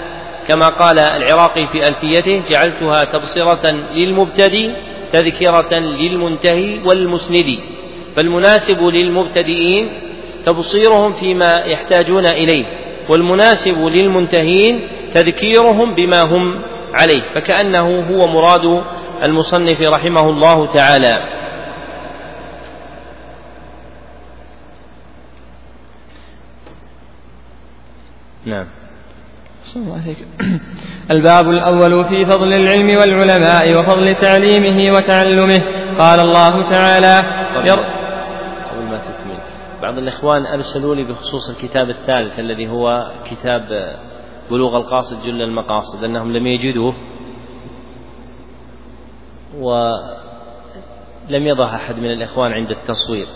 [0.48, 4.70] كما قال العراقي في ألفيته جعلتها تبصرة للمبتدئ
[5.12, 7.58] تذكرة للمنتهي والمسند.
[8.16, 9.88] فالمناسب للمبتدئين
[10.46, 12.64] تبصيرهم فيما يحتاجون إليه
[13.08, 16.62] والمناسب للمنتهين تذكيرهم بما هم
[16.94, 18.84] عليه فكأنه هو مراد
[19.26, 21.18] المصنف رحمه الله تعالى.
[28.46, 28.66] نعم.
[29.76, 30.16] الله
[31.10, 35.62] الباب الأول في فضل العلم والعلماء وفضل تعليمه وتعلمه.
[35.98, 37.22] قال الله تعالى
[37.54, 37.70] قبل,
[38.70, 39.38] قبل ما تكمل.
[39.82, 43.62] بعض الإخوان أرسلوا لي بخصوص الكتاب الثالث الذي هو كتاب
[44.50, 46.94] بلوغ القاصد جل المقاصد أنهم لم يجدوه.
[49.58, 49.96] ولم
[51.30, 53.26] يضع أحد من الإخوان عند التصوير.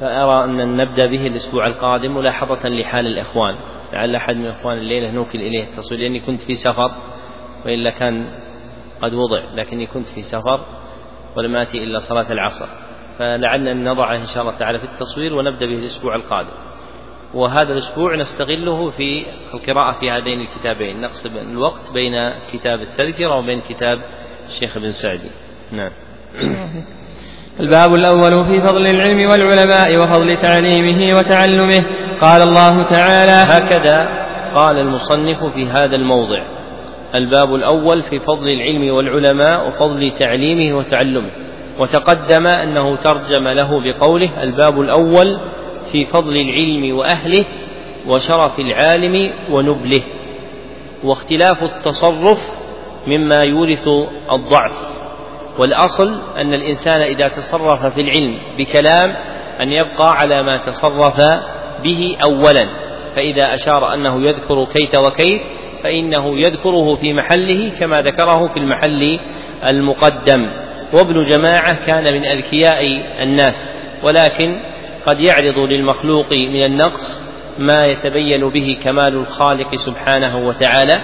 [0.00, 3.56] فأرى أن نبدأ به الأسبوع القادم ملاحظة لحال الإخوان.
[3.92, 5.64] لعل أحد من الإخوان الليلة نوكل إليه.
[5.64, 6.90] التصوير لأني كنت في سفر
[7.66, 8.26] وإلا كان
[9.02, 10.60] قد وضع لكني كنت في سفر
[11.36, 12.68] ولم آتي إلا صلاة العصر.
[13.18, 16.52] فلعلنا أن نضعه إن شاء الله تعالى في التصوير ونبدأ به الأسبوع القادم.
[17.34, 21.00] وهذا الأسبوع نستغله في القراءة في هذين الكتابين.
[21.00, 22.14] نقسم الوقت بين
[22.52, 24.00] كتاب التذكرة وبين كتاب
[24.46, 25.30] الشيخ ابن سعدي.
[25.72, 25.92] نعم.
[27.60, 31.84] الباب الأول في فضل العلم والعلماء وفضل تعليمه وتعلمه.
[32.20, 34.08] قال الله تعالى هكذا
[34.54, 36.42] قال المصنف في هذا الموضع.
[37.14, 41.30] الباب الأول في فضل العلم والعلماء وفضل تعليمه وتعلمه.
[41.78, 45.38] وتقدم أنه ترجم له بقوله الباب الأول
[45.92, 47.44] في فضل العلم وأهله
[48.06, 50.02] وشرف العالم ونبله.
[51.04, 52.38] واختلاف التصرف
[53.06, 53.88] مما يورث
[54.32, 55.03] الضعف.
[55.58, 59.16] والأصل أن الإنسان إذا تصرف في العلم بكلام
[59.60, 61.16] أن يبقى على ما تصرف
[61.84, 62.68] به أولا.
[63.16, 65.42] فإذا أشار أنه يذكر كيت وكيت
[65.82, 69.20] فإنه يذكره في محله كما ذكره في المحل
[69.68, 70.64] المقدم.
[70.92, 72.80] وابن جماعة كان من أذكياء
[73.22, 74.60] الناس ولكن
[75.06, 77.24] قد يعرض للمخلوق من النقص
[77.58, 81.00] ما يتبين به كمال الخالق سبحانه وتعالى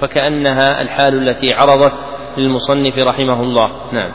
[0.00, 2.05] فكأنها الحال التي عرضت
[2.38, 3.68] للمصنف رحمه الله.
[3.92, 4.10] نعم.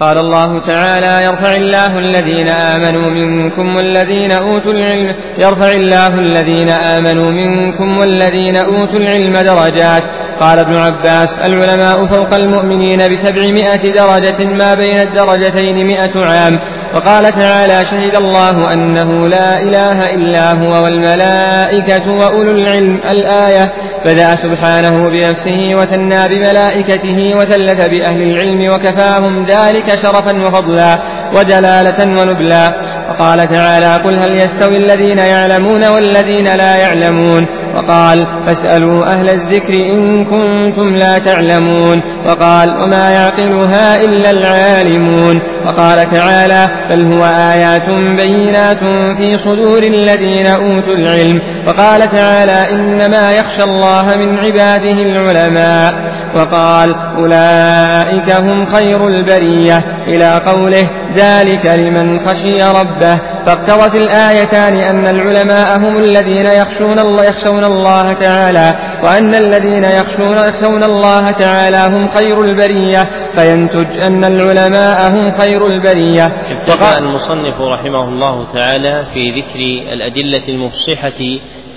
[0.00, 7.30] قال الله تعالى يرفع الله الذين آمنوا منكم والذين أوتوا العلم يرفع الله الذين آمنوا
[7.30, 10.02] منكم والذين أوتوا العلم درجات.
[10.40, 16.60] قال ابن عباس العلماء فوق المؤمنين بسبعمائة درجة ما بين الدرجتين مئة عام.
[16.94, 23.72] وقال تعالى شهد الله أنه لا إله إلا هو والملائكة وأولو العلم الآية.
[24.04, 30.98] بدأ سبحانه بنفسه وثنى بملائكته وثلث بأهل العلم وكفاهم ذلك شرفا وفضلا
[31.36, 32.72] ودلالة ونبلا.
[33.10, 37.46] وقال تعالى قل هل يستوي الذين يعلمون والذين لا يعلمون.
[37.74, 42.02] وقال فاسألوا أهل الذكر إن كنتم لا تعلمون.
[42.28, 45.40] وقال وما يعقلها إلا العالمون.
[45.66, 48.78] وقال تعالى بل هو آيات بينات
[49.18, 51.40] في صدور الذين أوتوا العلم.
[51.66, 55.94] وقال تعالى إنما يخشى الله من عباده العلماء.
[56.36, 59.84] وقال أولئك هم خير البرية.
[60.08, 63.14] إلى قوله ذلك لمن خشي ربه
[63.46, 70.84] فاقتضت الآيتان أن العلماء هم الذين يخشون الله, يخشون الله تعالى وأن الذين يخشون, يخشون
[70.84, 76.32] الله تعالى هم خير البرية فينتج أن العلماء هم خير البرية
[76.68, 79.60] وقال المصنف رحمه الله تعالى في ذكر
[79.92, 81.20] الأدلة المفصحة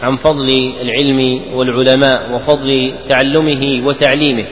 [0.03, 4.45] عن فضل العلم والعلماء وفضل تعلمه وتعليمه.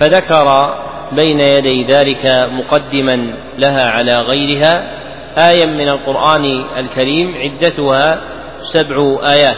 [0.00, 0.74] فذكر
[1.12, 5.00] بين يدي ذلك مقدما لها على غيرها.
[5.38, 8.20] آية من القرآن الكريم عدتها
[8.60, 9.56] سبع آيات.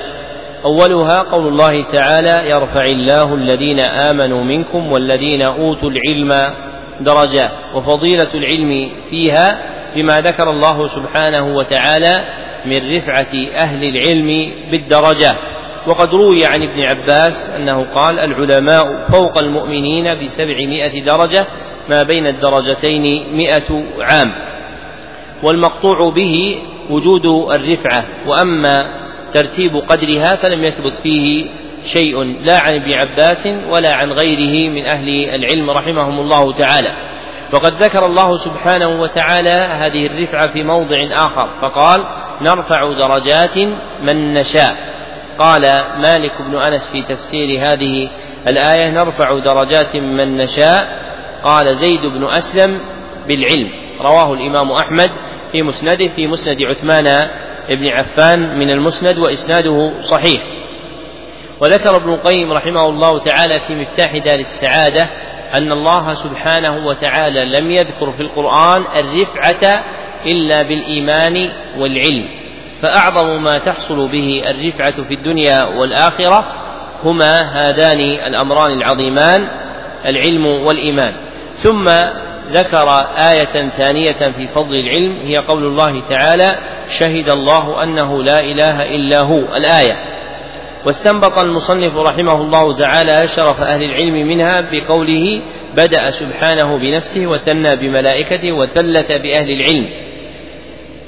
[0.65, 6.55] أولها قول الله تعالى يرفع الله الذين آمنوا منكم والذين أوتوا العلم
[7.01, 9.59] درجات وفضيلة العلم فيها
[9.95, 12.25] بما ذكر الله سبحانه وتعالى
[12.67, 15.52] من رفعة أهل العلم بالدرجات
[15.87, 21.47] وقد روي عن ابن عباس أنه قال العلماء فوق المؤمنين بسبعمائة درجة
[21.89, 24.33] ما بين الدرجتين مئة عام.
[25.43, 26.57] والمقطوع به
[26.91, 31.51] وجود الرفعة وأما ترتيب قدرها فلم يثبت فيه
[31.85, 37.13] شيء لا عن ابن عباس ولا عن غيره من أهل العلم رحمهم الله تعالى.
[37.53, 42.05] وقد ذكر الله سبحانه وتعالى هذه الرفعة في موضع آخر فقال
[42.41, 43.59] نرفع درجات
[44.03, 44.92] من نشاء
[45.39, 45.63] قال
[46.01, 48.11] مالك بن أنس في تفسير هذه
[48.49, 51.03] الآية نرفع درجات من نشاء.
[51.43, 52.81] قال زيد بن أسلم
[53.29, 53.69] بالعلم.
[54.01, 55.11] رواه الإمام أحمد
[55.53, 57.05] في مسنده في مسند عثمان
[57.71, 60.43] بن عفان من المسند وإسناده صحيح.
[61.61, 65.09] وذكر ابن القيم رحمه الله تعالى في مفتاح دار السعادة
[65.55, 69.85] أن الله سبحانه وتعالى لم يذكر في القرآن الرفعة
[70.27, 72.42] إلا بالإيمان والعلم.
[72.83, 76.45] فأعظم ما تحصل به الرفعة في الدنيا والآخرة
[77.05, 79.49] هما هذان الأمران العظيمان
[80.07, 81.15] العلم والإيمان.
[81.55, 81.89] ثم
[82.53, 82.89] ذكر
[83.31, 89.21] آية ثانية في فضل العلم هي قول الله تعالى شهد الله أنه لا إله إلا
[89.21, 89.39] هو.
[89.57, 89.97] الآية
[90.87, 95.41] واستنبط المصنف رحمه الله تعالى شرف أهل العلم منها بقوله
[95.77, 100.12] بدأ سبحانه بنفسه وثنى بملائكته وثلث بأهل العلم.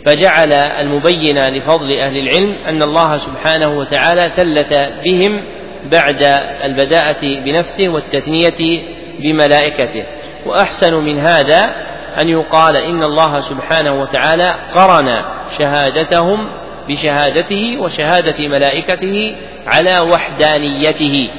[0.04, 4.72] فجعل المبين لفضل أهل العلم أن الله سبحانه وتعالى ثلث
[5.04, 5.42] بهم
[5.90, 6.22] بعد
[6.64, 8.82] البداءة بنفسه والتثنية
[9.18, 10.04] بملائكته.
[10.46, 11.74] وأحسن من هذا
[12.20, 15.24] أن يقال إن الله سبحانه وتعالى قرن
[15.58, 16.48] شهادتهم
[16.88, 19.36] بشهادته وشهادة ملائكته
[19.66, 21.30] على وحدانيته.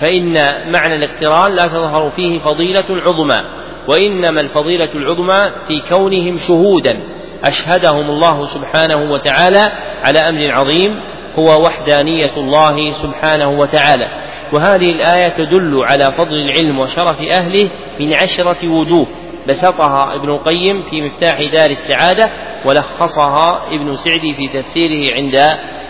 [0.00, 0.32] فإن
[0.72, 3.44] معنى الاقتران لا تظهر فيه فضيلة عظمى
[3.88, 7.13] وإنما الفضيلة العظمى في كونهم شهودا.
[7.44, 9.70] أشهدهم الله سبحانه وتعالى
[10.04, 11.00] على أمر عظيم
[11.38, 14.06] هو وحدانية الله سبحانه وتعالى.
[14.52, 19.06] وهذه الآية تدل على فضل العلم وشرف أهله من عشرة وجوه.
[19.48, 22.30] بسطها ابن القيم في مفتاح دار السعادة
[22.66, 25.34] ولخصها ابن سعدي في تفسيره عند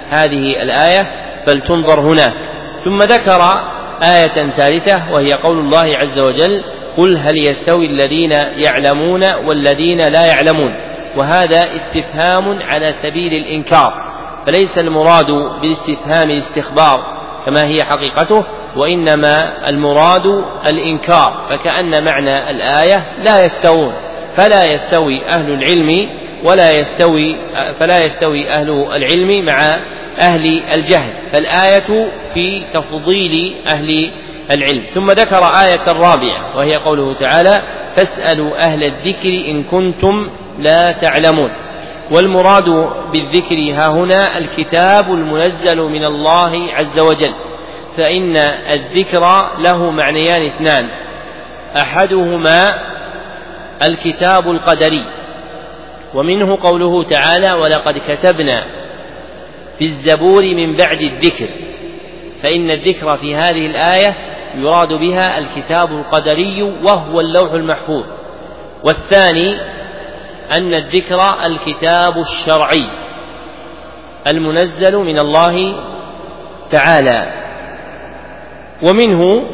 [0.08, 1.06] هذه الآية.
[1.46, 2.34] فلتنظر هناك.
[2.84, 3.40] ثم ذكر
[4.02, 6.64] آية ثالثة وهي قول الله عز وجل
[6.96, 10.83] قل هل يستوي الذين يعلمون والذين لا يعلمون؟
[11.16, 13.94] وهذا استفهام على سبيل الإنكار
[14.46, 17.14] فليس المراد بالاستفهام الاستخبار
[17.46, 18.44] كما هي حقيقته
[18.77, 23.94] وإنما المراد الإنكار فكأن معنى الآية لا يستوون
[24.37, 26.09] فلا يستوي أهل العلم
[26.44, 27.37] ولا يستوي
[27.81, 29.77] فلا يستوي أهل العلم مع
[30.19, 34.10] أهل الجهل فالآية في تفضيل أهل
[34.50, 34.85] العلم.
[34.94, 37.62] ثم ذكر آية رابعة وهي قوله تعالى
[37.96, 41.50] فاسألوا أهل الذكر إن كنتم لا تعلمون.
[42.11, 42.65] والمراد
[43.13, 47.35] بالذكر ها هنا الكتاب المنزل من الله عز وجل.
[47.96, 48.37] فإن
[48.71, 50.88] الذكر له معنيان اثنان.
[51.77, 52.71] أحدهما
[53.83, 55.05] الكتاب القدري.
[56.15, 58.65] ومنه قوله تعالى ولقد كتبنا
[59.79, 61.48] في الزبور من بعد الذكر
[62.42, 64.17] فإن الذكر في هذه الآية
[64.57, 68.05] يراد بها الكتاب القدري وهو اللوح المحفوظ.
[68.85, 69.55] والثاني
[70.52, 72.84] أن الذكر الكتاب الشرعي
[74.26, 75.74] المنزل من الله
[76.70, 77.32] تعالى
[78.82, 79.44] ومنه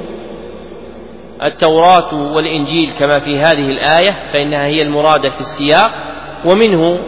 [1.45, 5.91] التوراة والإنجيل كما في هذه الآية فإنها هي المرادة في السياق
[6.45, 6.99] ومنه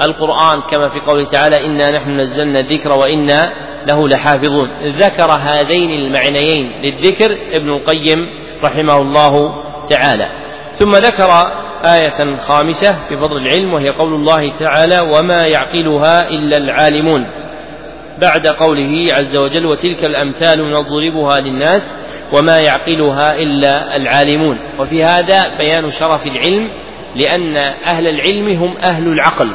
[0.00, 3.52] القرآن كما في قوله تعالى إنا نحن نزلنا الذكر وإنا
[3.86, 8.18] له لحافظون ذكر هذين المعنيين للذكر ابن القيم
[8.64, 10.30] رحمه الله تعالى.
[10.72, 11.30] ثم ذكر
[11.84, 17.26] آية خامسة في فضل العلم وهي قول الله تعالى وما يعقلها إلا العالمون
[18.18, 21.96] بعد قوله عز وجل وتلك الأمثال نضربها للناس
[22.32, 26.70] وما يعقلها إلا العالمون وفي هذا بيان شرف العلم
[27.16, 27.56] لأن
[27.86, 29.52] أهل العلم هم أهل العقل.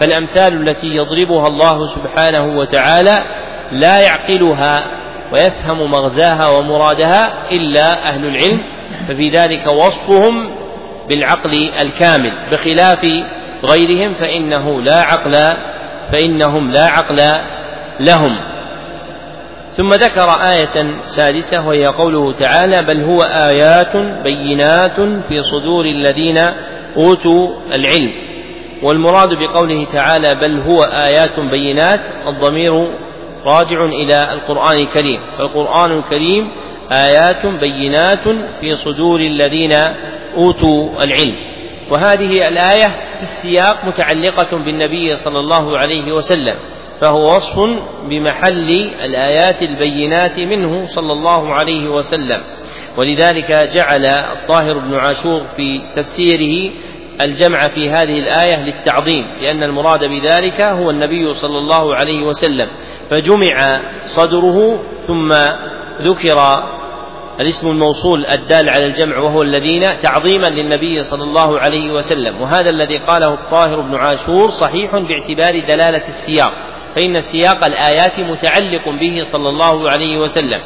[0.00, 3.24] فالأمثال التي يضربها الله سبحانه وتعالى
[3.72, 4.84] لا يعقلها
[5.32, 8.62] ويفهم مغزاها ومرادها إلا أهل العلم
[9.08, 10.61] ففي ذلك وصفهم
[11.08, 13.06] بالعقل الكامل بخلاف
[13.64, 15.32] غيرهم فإنه لا عقل
[16.12, 17.20] فإنهم لا عقل
[18.00, 18.38] لهم.
[19.70, 26.38] ثم ذكر آية سادسة وهي قوله تعالى بل هو آيات بينات في صدور الذين
[26.96, 28.12] أوتوا العلم.
[28.82, 32.88] والمراد بقوله تعالى بل هو آيات بينات الضمير
[33.46, 35.20] راجع إلى القرآن الكريم.
[35.38, 36.50] فالقرآن الكريم
[36.92, 38.24] آيات بينات
[38.60, 39.72] في صدور الذين
[40.36, 41.36] أوتوا العلم.
[41.90, 46.54] وهذه الآية في السياق متعلقة بالنبي صلى الله عليه وسلم
[47.00, 47.58] فهو وصف
[48.08, 48.70] بمحل
[49.04, 52.42] الآيات البينات منه صلى الله عليه وسلم.
[52.96, 56.72] ولذلك جعل الطاهر بن عاشور في تفسيره
[57.20, 62.68] الجمع في هذه الآية للتعظيم لأن المراد بذلك هو النبي صلى الله عليه وسلم.
[63.10, 65.32] فجمع صدره ثم
[66.00, 66.38] ذكر
[67.40, 72.40] الاسم الموصول الدال على الجمع وهو الذين تعظيما للنبي صلى الله عليه وسلم.
[72.40, 76.52] وهذا الذي قاله الطاهر بن عاشور صحيح باعتبار دلالة السياق
[76.96, 80.60] فإن سياق الآيات متعلق به صلى الله عليه وسلم.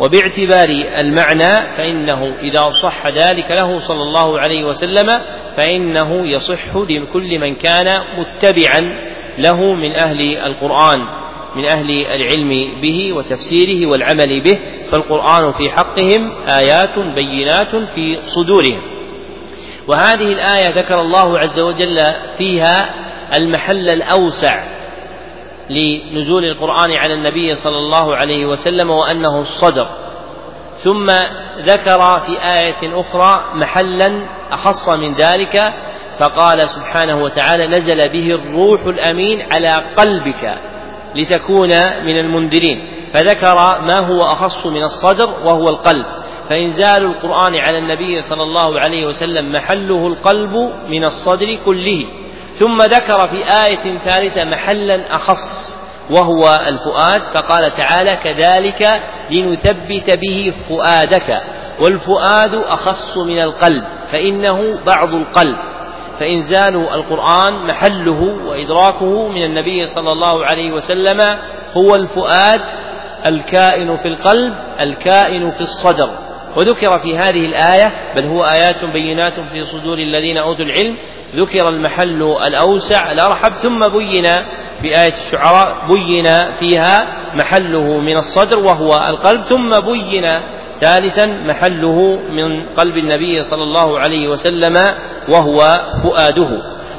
[0.00, 5.20] وباعتبار المعنى فإنه إذا صح ذلك له صلى الله عليه وسلم
[5.56, 8.80] فإنه يصح لكل من كان متبعا
[9.38, 11.17] له من أهل القرآن.
[11.56, 14.58] من أهل العلم به وتفسيره والعمل به
[14.92, 18.80] فالقرآن في حقهم آيات بينات في صدورهم.
[19.88, 22.94] وهذه الآية ذكر الله عز وجل فيها
[23.36, 24.64] المحل الأوسع
[25.70, 29.88] لنزول القرآن على النبي صلى الله عليه وسلم وأنه الصدر.
[30.74, 31.10] ثم
[31.58, 35.74] ذكر في آية أخرى محلا أخص من ذلك
[36.20, 40.58] فقال سبحانه وتعالى نزل به الروح الأمين على قلبك.
[41.14, 41.68] لتكون
[42.04, 42.76] من المنذرين.
[43.12, 46.04] فذكر ما هو أخص من الصدر وهو القلب.
[46.50, 50.52] فإنزال القرآن على النبي صلى الله عليه وسلم محله القلب
[50.88, 52.04] من الصدر كله.
[52.54, 55.78] ثم ذكر في آية ثالثة محلا أخص
[56.10, 61.42] وهو الفؤاد فقال تعالى كذلك لنثبت به فؤادك.
[61.80, 65.56] والفؤاد أخص من القلب فإنه بعض القلب.
[66.20, 71.20] فإنزال القرآن محله وإدراكه من النبي صلى الله عليه وسلم
[71.76, 72.60] هو الفؤاد
[73.26, 76.08] الكائن في القلب الكائن في الصدر.
[76.56, 80.96] وذكر في هذه الآية بل هو آيات بينات في صدور الذين أوتوا العلم
[81.34, 84.24] ذكر المحل الأوسع الأرحب ثم بين
[84.80, 90.26] في آية الشعراء بين فيها محله من الصدر وهو القلب ثم بين
[90.80, 94.76] ثالثا محله من قلب النبي صلى الله عليه وسلم
[95.28, 95.60] وهو
[96.02, 96.48] فؤاده.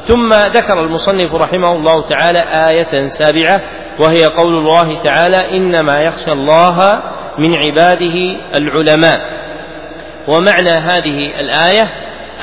[0.04, 2.40] ثم ذكر المصنف رحمه الله تعالى
[2.70, 3.62] آية سابعة
[4.00, 7.04] وهي قول الله تعالى إنما يخشى الله
[7.40, 9.40] من عباده العلماء.
[10.28, 11.84] ومعنى هذه الآية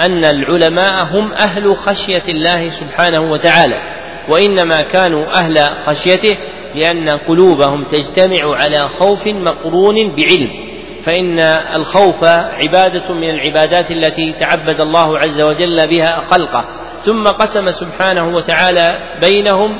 [0.01, 3.97] أن العلماء هم أهل خشية الله سبحانه وتعالى
[4.29, 6.37] وإنما كانوا أهل خشيته
[6.74, 10.66] لأن قلوبهم تجتمع على خوف مقرون بعلم.
[11.07, 11.38] فإن
[11.74, 12.24] الخوف
[12.64, 16.64] عبادة من العبادات التي تعبد الله عز وجل بها خلقه
[17.00, 19.70] ثم قسم سبحانه وتعالى بينهم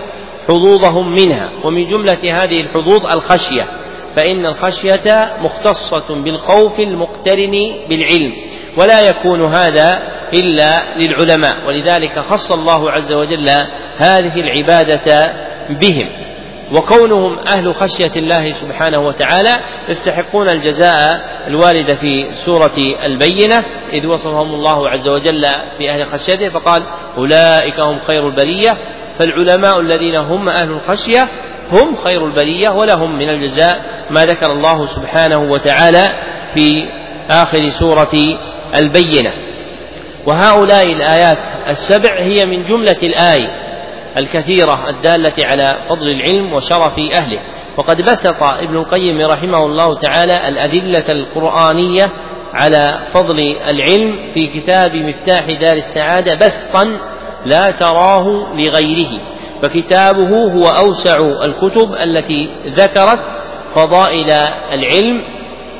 [0.49, 3.67] حظوظهم منها ومن جملة هذه الحظوظ الخشية
[4.17, 7.53] فإن الخشية مختصة بالخوف المقترن
[7.89, 8.33] بالعلم
[8.77, 9.99] ولا يكون هذا
[10.35, 13.49] إلا للعلماء ولذلك خص الله عز وجل
[13.97, 15.33] هذه العبادة
[15.71, 16.26] بهم.
[16.73, 24.89] وكونهم أهل خشية الله سبحانه وتعالى يستحقون الجزاء الوارد في سورة البينة إذ وصفهم الله
[24.89, 25.47] عز وجل
[25.79, 26.83] في أهل خشيته فقال
[27.19, 28.73] أولئك هم خير البرية
[29.19, 31.29] فالعلماء الذين هم أهل الخشية
[31.73, 36.09] هم خير البرية ولهم من الجزاء ما ذكر الله سبحانه وتعالى
[36.55, 36.89] في
[37.31, 38.39] آخر سورة
[38.75, 39.33] البينة.
[40.27, 41.39] وهؤلاء الآيات
[41.69, 43.66] السبع هي من جملة الآي
[44.19, 47.41] الكثيرة الدالة على فضل العلم وشرف أهله.
[47.77, 52.13] وقد بسط ابن القيم رحمه الله تعالى الأدلة القرآنية
[52.55, 53.39] على فضل
[53.69, 56.85] العلم في كتاب مفتاح دار السعادة بسطا
[57.47, 59.21] لا تراه لغيره.
[59.63, 63.21] فكتابه هو أوسع الكتب التي ذكرت
[63.75, 64.31] فضائل
[64.73, 65.23] العلم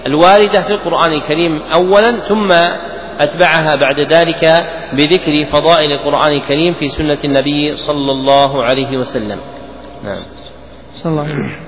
[0.07, 2.53] الواردة في القرآن الكريم أولا ثم
[3.21, 4.45] أتبعها بعد ذلك
[4.93, 9.39] بذكر فضائل القرآن الكريم في سنة النبي صلى الله عليه وسلم.
[10.05, 10.23] نعم.
[10.95, 11.67] صلى الله عليه وسلم.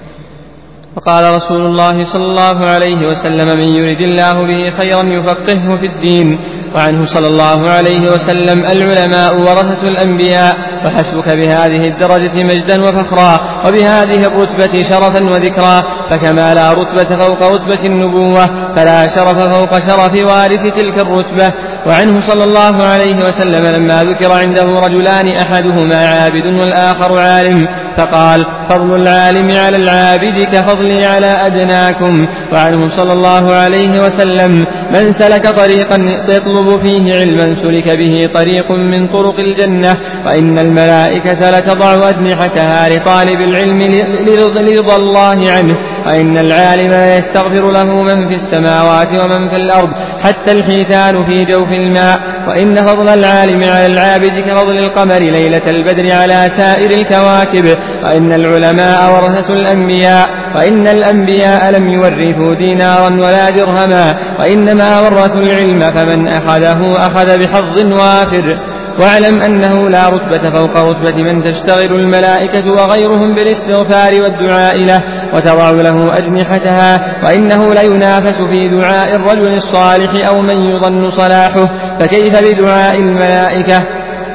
[0.96, 6.38] فقال رسول الله صلى الله عليه وسلم من يرد الله به خيرا يفقهه في الدين
[6.74, 10.56] وعنه صلى الله عليه وسلم العلماء ورثة الأنبياء
[10.86, 18.46] وحسبك بهذه الدرجة مجدا وفخرا وبهذه الرتبة شرفا وذكرا فكما لا رتبة فوق رتبة النبوة
[18.76, 21.52] فلا شرف فوق شرف وارث تلك الرتبة.
[21.86, 27.68] وعنه صلى الله عليه وسلم لما ذكر عنده رجلان أحدهما عابد والآخر عالم.
[27.98, 32.26] فقال فضل العالم على العابد كفضلي على أدناكم.
[32.52, 35.96] وعنه صلى الله عليه وسلم من سلك طريقا
[36.28, 39.96] يطلب فيه علما سلك به طريق من طرق الجنة.
[40.26, 43.82] وإن الملائكة لتضع أجنحتها لطالب العلم
[44.26, 45.76] لرضا الله عنه.
[46.08, 49.90] وإن العالم يستغفر له من في السماوات ومن في الأرض
[50.20, 52.18] حتى الحيتان في جوف الماء.
[52.48, 57.78] وإن فضل العالم على العابد كفضل القمر ليلة البدر على سائر الكواكب.
[58.04, 60.28] وإن العلماء ورثة الأنبياء.
[60.56, 64.16] وإن الأنبياء لم يورثوا دينارا ولا درهما.
[64.40, 68.60] وإنما ورثوا العلم فمن أخذه أخذ بحظ وافر.
[68.98, 75.02] واعلم أنه لا رتبة فوق رتبة من تشتغل الملائكة وغيرهم بالاستغفار والدعاء له
[75.34, 81.68] وتضع له أجنحتها وإنه لينافس في دعاء الرجل الصالح أو من يظن صلاحه
[82.00, 83.84] فكيف بدعاء الملائكة؟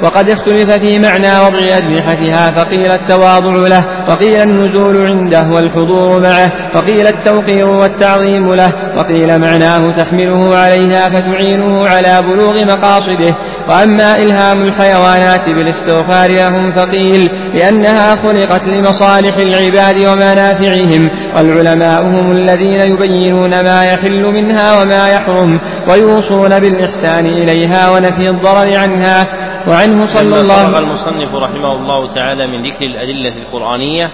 [0.03, 7.07] وقد اختلف في معنى وضع أجنحتها فقيل التواضع له وقيل النزول عنده والحضور معه وقيل
[7.07, 13.35] التوقير والتعظيم له وقيل معناه تحمله عليها فتعينه على بلوغ مقاصده.
[13.67, 23.49] وأما إلهام الحيوانات بالاستغفار لهم فقيل لأنها خلقت لمصالح العباد ومنافعهم والعلماء هم الذين يبينون
[23.49, 25.59] ما يحل منها وما يحرم
[25.89, 29.23] ويوصون بالإحسان إليها ونفي الضرر عنها.
[29.67, 34.11] وعنه صلى الله عليه المصنف رحمه الله تعالى من ذكر الأدلة القرآنية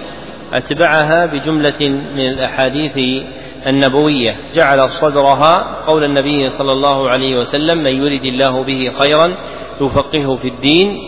[0.52, 3.24] أتبعها بجملة من الأحاديث
[3.66, 4.36] النبوية.
[4.54, 9.36] جعل صدرها قول النبي صلى الله عليه وسلم من يرد الله به خيرا
[9.80, 10.98] يفقهه في الدين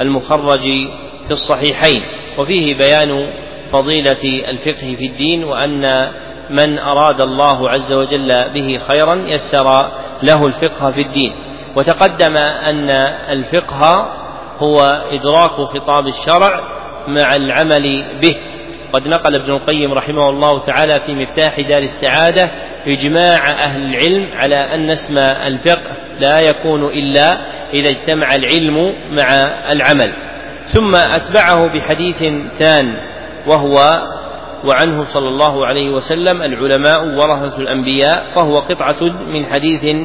[0.00, 0.62] المخرج
[1.24, 2.02] في الصحيحين.
[2.38, 3.32] وفيه بيان
[3.72, 6.12] فضيلة الفقه في الدين وأن
[6.50, 9.90] من أراد الله عز وجل به خيرا يسر
[10.22, 11.32] له الفقه في الدين.
[11.76, 12.90] وتقدم أن
[13.30, 14.20] الفقه
[14.58, 14.80] هو
[15.12, 16.60] إدراك خطاب الشرع
[17.08, 18.36] مع العمل به.
[18.92, 22.50] قد نقل ابن القيم رحمه الله تعالى في مفتاح دار السعادة
[22.86, 27.40] إجماع أهل العلم على أن اسم الفقه لا يكون إلا
[27.74, 28.76] إذا اجتمع العلم
[29.10, 29.24] مع
[29.72, 30.12] العمل.
[30.64, 32.96] ثم أتبعه بحديث ثان
[33.46, 34.02] وهو
[34.64, 39.96] وعنه صلى الله عليه وسلم العلماء ورثة الأنبياء فهو قطعة من حديث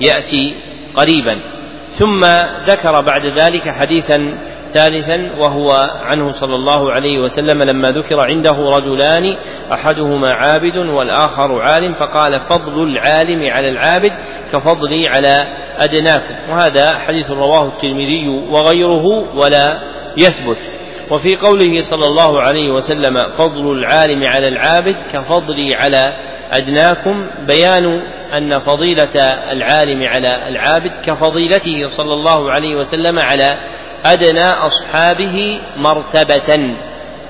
[0.00, 0.54] يأتي
[0.94, 1.42] قريبا.
[1.88, 2.24] ثم
[2.66, 4.38] ذكر بعد ذلك حديثا
[4.74, 5.70] ثالثا وهو
[6.02, 9.36] عنه صلى الله عليه وسلم لما ذكر عنده رجلان
[9.72, 14.12] أحدهما عابد والآخر عالم فقال فضل العالم على العابد
[14.52, 15.44] كفضلي على
[15.76, 16.50] أدناكم.
[16.50, 19.78] وهذا حديث رواه الترمذي وغيره ولا
[20.16, 20.82] يثبت.
[21.10, 26.16] وفي قوله صلى الله عليه وسلم فضل العالم على العابد كفضلي على
[26.50, 28.02] أدناكم بيان
[28.32, 29.20] أن فضيلة
[29.52, 33.66] العالم على العابد كفضيلته صلى الله عليه وسلم على
[34.04, 36.76] أدنى أصحابه مرتبة.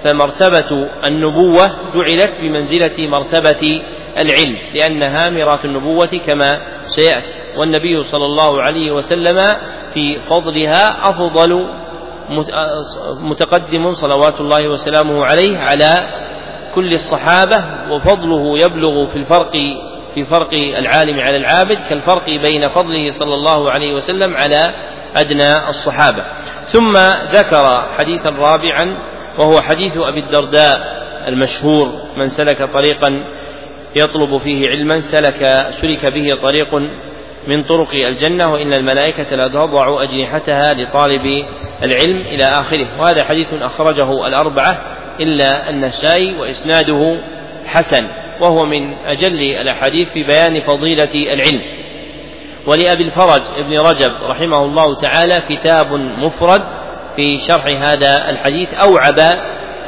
[0.04, 3.82] فمرتبة النبوة جعلت بمنزلة مرتبة
[4.16, 7.40] العلم لأنها ميراث النبوة كما سيأتي.
[7.56, 9.38] والنبي صلى الله عليه وسلم
[9.90, 11.68] في فضلها أفضل
[13.20, 16.00] متقدم صلوات الله وسلامه عليه على
[16.74, 19.52] كل الصحابة وفضله يبلغ في الفرق
[20.14, 24.74] في فرق العالم على العابد كالفرق بين فضله صلى الله عليه وسلم على
[25.16, 26.24] أدنى الصحابة.
[26.64, 26.96] ثم
[27.32, 28.96] ذكر حديثا رابعا
[29.38, 33.24] وهو حديث أبي الدرداء المشهور من سلك طريقا
[33.96, 36.74] يطلب فيه علما سلك سلك به طريق
[37.46, 41.46] من طرق الجنة وإن الملائكة لا تضع أجنحتها لطالب
[41.82, 43.00] العلم إلى آخره.
[43.00, 44.78] وهذا حديث أخرجه الأربعة
[45.20, 47.18] إلا النسائي وإسناده
[47.66, 48.21] حسن.
[48.42, 51.60] وهو من أجل الأحاديث في بيان فضيلة العلم.
[52.66, 56.62] ولأبي الفرج ابن رجب رحمه الله تعالى كتاب مفرد
[57.16, 59.20] في شرح هذا الحديث أوعب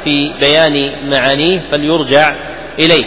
[0.03, 2.35] في بيان معانيه فليرجع
[2.79, 3.05] إليه.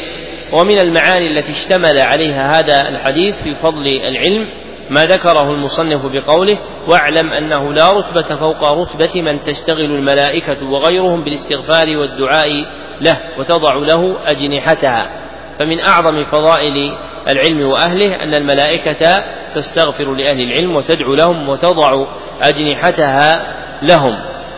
[0.52, 4.48] ومن المعاني التي اشتمل عليها هذا الحديث في فضل العلم
[4.90, 11.96] ما ذكره المصنف بقوله واعلم أنه لا رتبة فوق رتبة من تشتغل الملائكة وغيرهم بالاستغفار
[11.96, 12.48] والدعاء
[13.00, 15.27] له وتضع له أجنحتها.
[15.58, 16.96] فمن أعظم فضائل
[17.28, 22.06] العلم وأهله أن الملائكة تستغفر لأهل العلم وتدعو لهم وتضع
[22.42, 23.42] أجنحتها
[23.82, 24.12] لهم.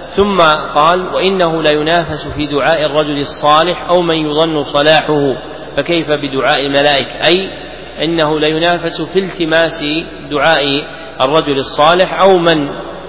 [0.06, 0.36] ثم
[0.74, 5.36] قال وإنه لا ينافس في دعاء الرجل الصالح أو من يظن صلاحه.
[5.76, 7.50] فكيف بدعاء الملائكة؟ أي
[8.04, 9.84] إنه لا ينافس في التماس
[10.30, 10.84] دعاء
[11.20, 12.68] الرجل الصالح أو من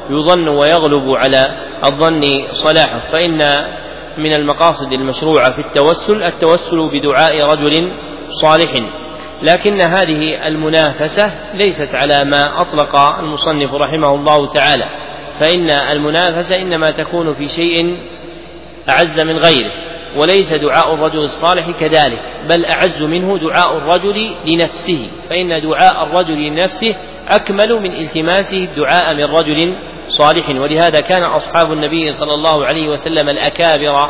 [0.09, 1.47] يظن ويغلب على
[1.83, 2.21] الظن
[2.51, 2.99] صلاحه.
[3.11, 3.41] فإن
[4.17, 7.91] من المقاصد المشروعة في التوسل التوسل بدعاء رجل
[8.41, 8.71] صالح.
[9.43, 14.85] لكن هذه المنافسة ليست على ما أطلق المصنف رحمه الله تعالى.
[15.39, 17.97] فإن المنافسة إنما تكون في شيء
[18.89, 19.71] أعز من غيره
[20.17, 25.09] وليس دعاء الرجل الصالح كذلك بل أعز منه دعاء الرجل لنفسه.
[25.29, 26.95] فإن دعاء الرجل لنفسه
[27.27, 29.77] أكمل من التماسه الدعاء من رجل
[30.11, 34.09] صالح ولهذا كان أصحاب النبي صلى الله عليه وسلم الأكابر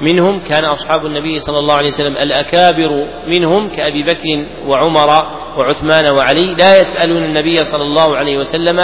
[0.00, 5.26] منهم كان أصحاب النبي صلى الله عليه وسلم الأكابر منهم كأبي بكر وعمر
[5.58, 6.54] وعثمان وعلي.
[6.54, 8.80] لا يسألون النبي صلى الله عليه وسلم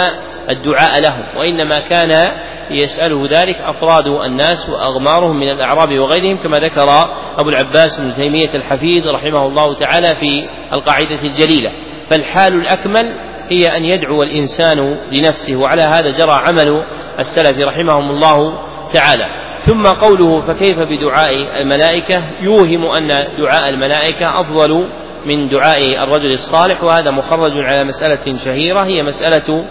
[0.49, 2.27] الدعاء لهم وإنما كان
[2.71, 6.89] يسأله ذلك أفراد الناس وأغمارهم من الأعراب وغيرهم كما ذكر
[7.37, 11.71] أبو العباس بن تيمية الحفيظ رحمه الله تعالى في القاعدة الجليلة.
[12.09, 16.83] فالحال الأكمل هي أن يدعو الإنسان لنفسه وعلى هذا جرى عمل
[17.19, 18.53] السلف رحمهم الله
[18.93, 19.25] تعالى.
[19.59, 23.07] ثم قوله فكيف بدعاء الملائكة؟ يوهم أن
[23.39, 24.87] دعاء الملائكة أفضل
[25.25, 29.65] من دعاء الرجل الصالح وهذا مخرج على مسألة شهيرة هي مسألة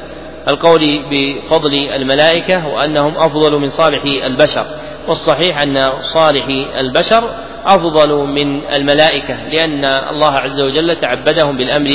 [0.49, 4.66] القول بفضل الملائكة وأنهم أفضل من صالح البشر.
[5.09, 6.45] والصحيح أن صالح
[6.81, 7.23] البشر
[7.66, 11.91] أفضل من الملائكة لأن الله عز وجل تعبدهم بالأمر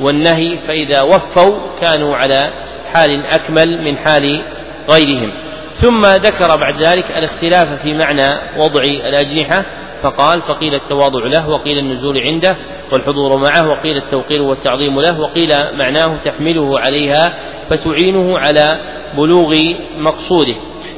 [0.00, 2.50] والنهي فإذا وفوا كانوا على
[2.92, 4.42] حال أكمل من حال
[4.90, 5.32] غيرهم.
[5.72, 8.28] ثم ذكر بعد ذلك الاختلاف في معنى
[8.58, 9.64] وضع الأجنحة
[10.02, 12.56] فقال فقيل التواضع له وقيل النزول عنده
[12.92, 15.48] والحضور معه وقيل التوقير والتعظيم له وقيل
[15.82, 17.34] معناه تحمله عليها
[17.70, 18.80] فتعينه على
[19.16, 19.54] بلوغ
[19.98, 20.54] مقصوده.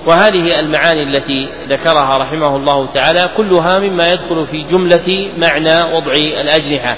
[0.07, 6.97] وهذه المعاني التي ذكرها رحمه الله تعالى كلها مما يدخل في جملة معنى وضع الأجنحة.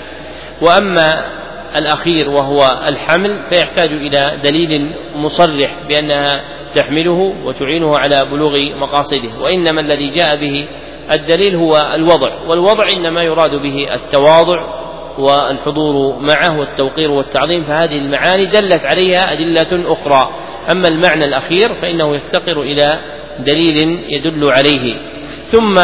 [0.63, 1.25] وأما
[1.77, 6.45] الأخير وهو الحمل فيحتاج إلى دليل مصرح بأنها
[6.75, 9.41] تحمله وتعينه على بلوغ مقاصده.
[9.41, 10.69] وإنما الذي جاء به
[11.13, 14.83] الدليل هو الوضع والوضع إنما يراد به التواضع
[15.19, 20.31] والحضور معه والتوقير والتعظيم فهذه المعاني دلت عليها أدلة أخرى.
[20.71, 22.89] أما المعنى الأخير فإنه يفتقر إلى
[23.39, 24.95] دليل يدل عليه.
[25.45, 25.75] ثم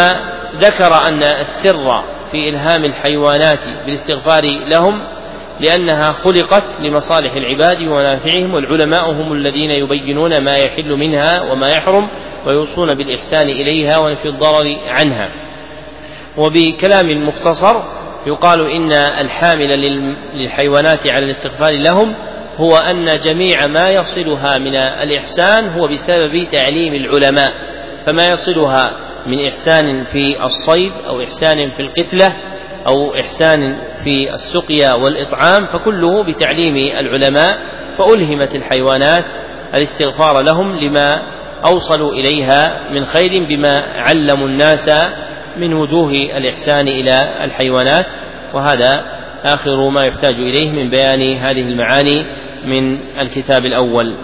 [0.56, 5.17] ذكر أن السر في إلهام الحيوانات بالاستغفار لهم
[5.60, 12.10] لأنها خلقت لمصالح العباد ومنافعهم والعلماء هم الذين يبينون ما يحل منها وما يحرم
[12.46, 15.28] ويوصون بالإحسان إليها ونفي الضرر عنها.
[16.36, 17.82] وبكلام مختصر
[18.26, 19.68] يقال إن الحامل
[20.34, 22.14] للحيوانات على الاستغفار لهم
[22.56, 27.52] هو أن جميع ما يصلها من الإحسان هو بسبب تعليم العلماء
[28.06, 28.92] فما يصلها
[29.26, 32.36] من إحسان في الصيد أو إحسان في القتلة
[32.86, 37.58] أو إحسان في السقيا والإطعام فكله بتعليم العلماء
[37.98, 39.24] فألهمت الحيوانات
[39.74, 41.22] الاستغفار لهم لما
[41.66, 44.90] أوصلوا إليها من خير بما علموا الناس
[45.56, 48.06] من وجوه الإحسان إلى الحيوانات
[48.54, 52.26] وهذا آخر ما يحتاج إليه من بيان هذه المعاني
[52.64, 54.14] من الكتاب الأول.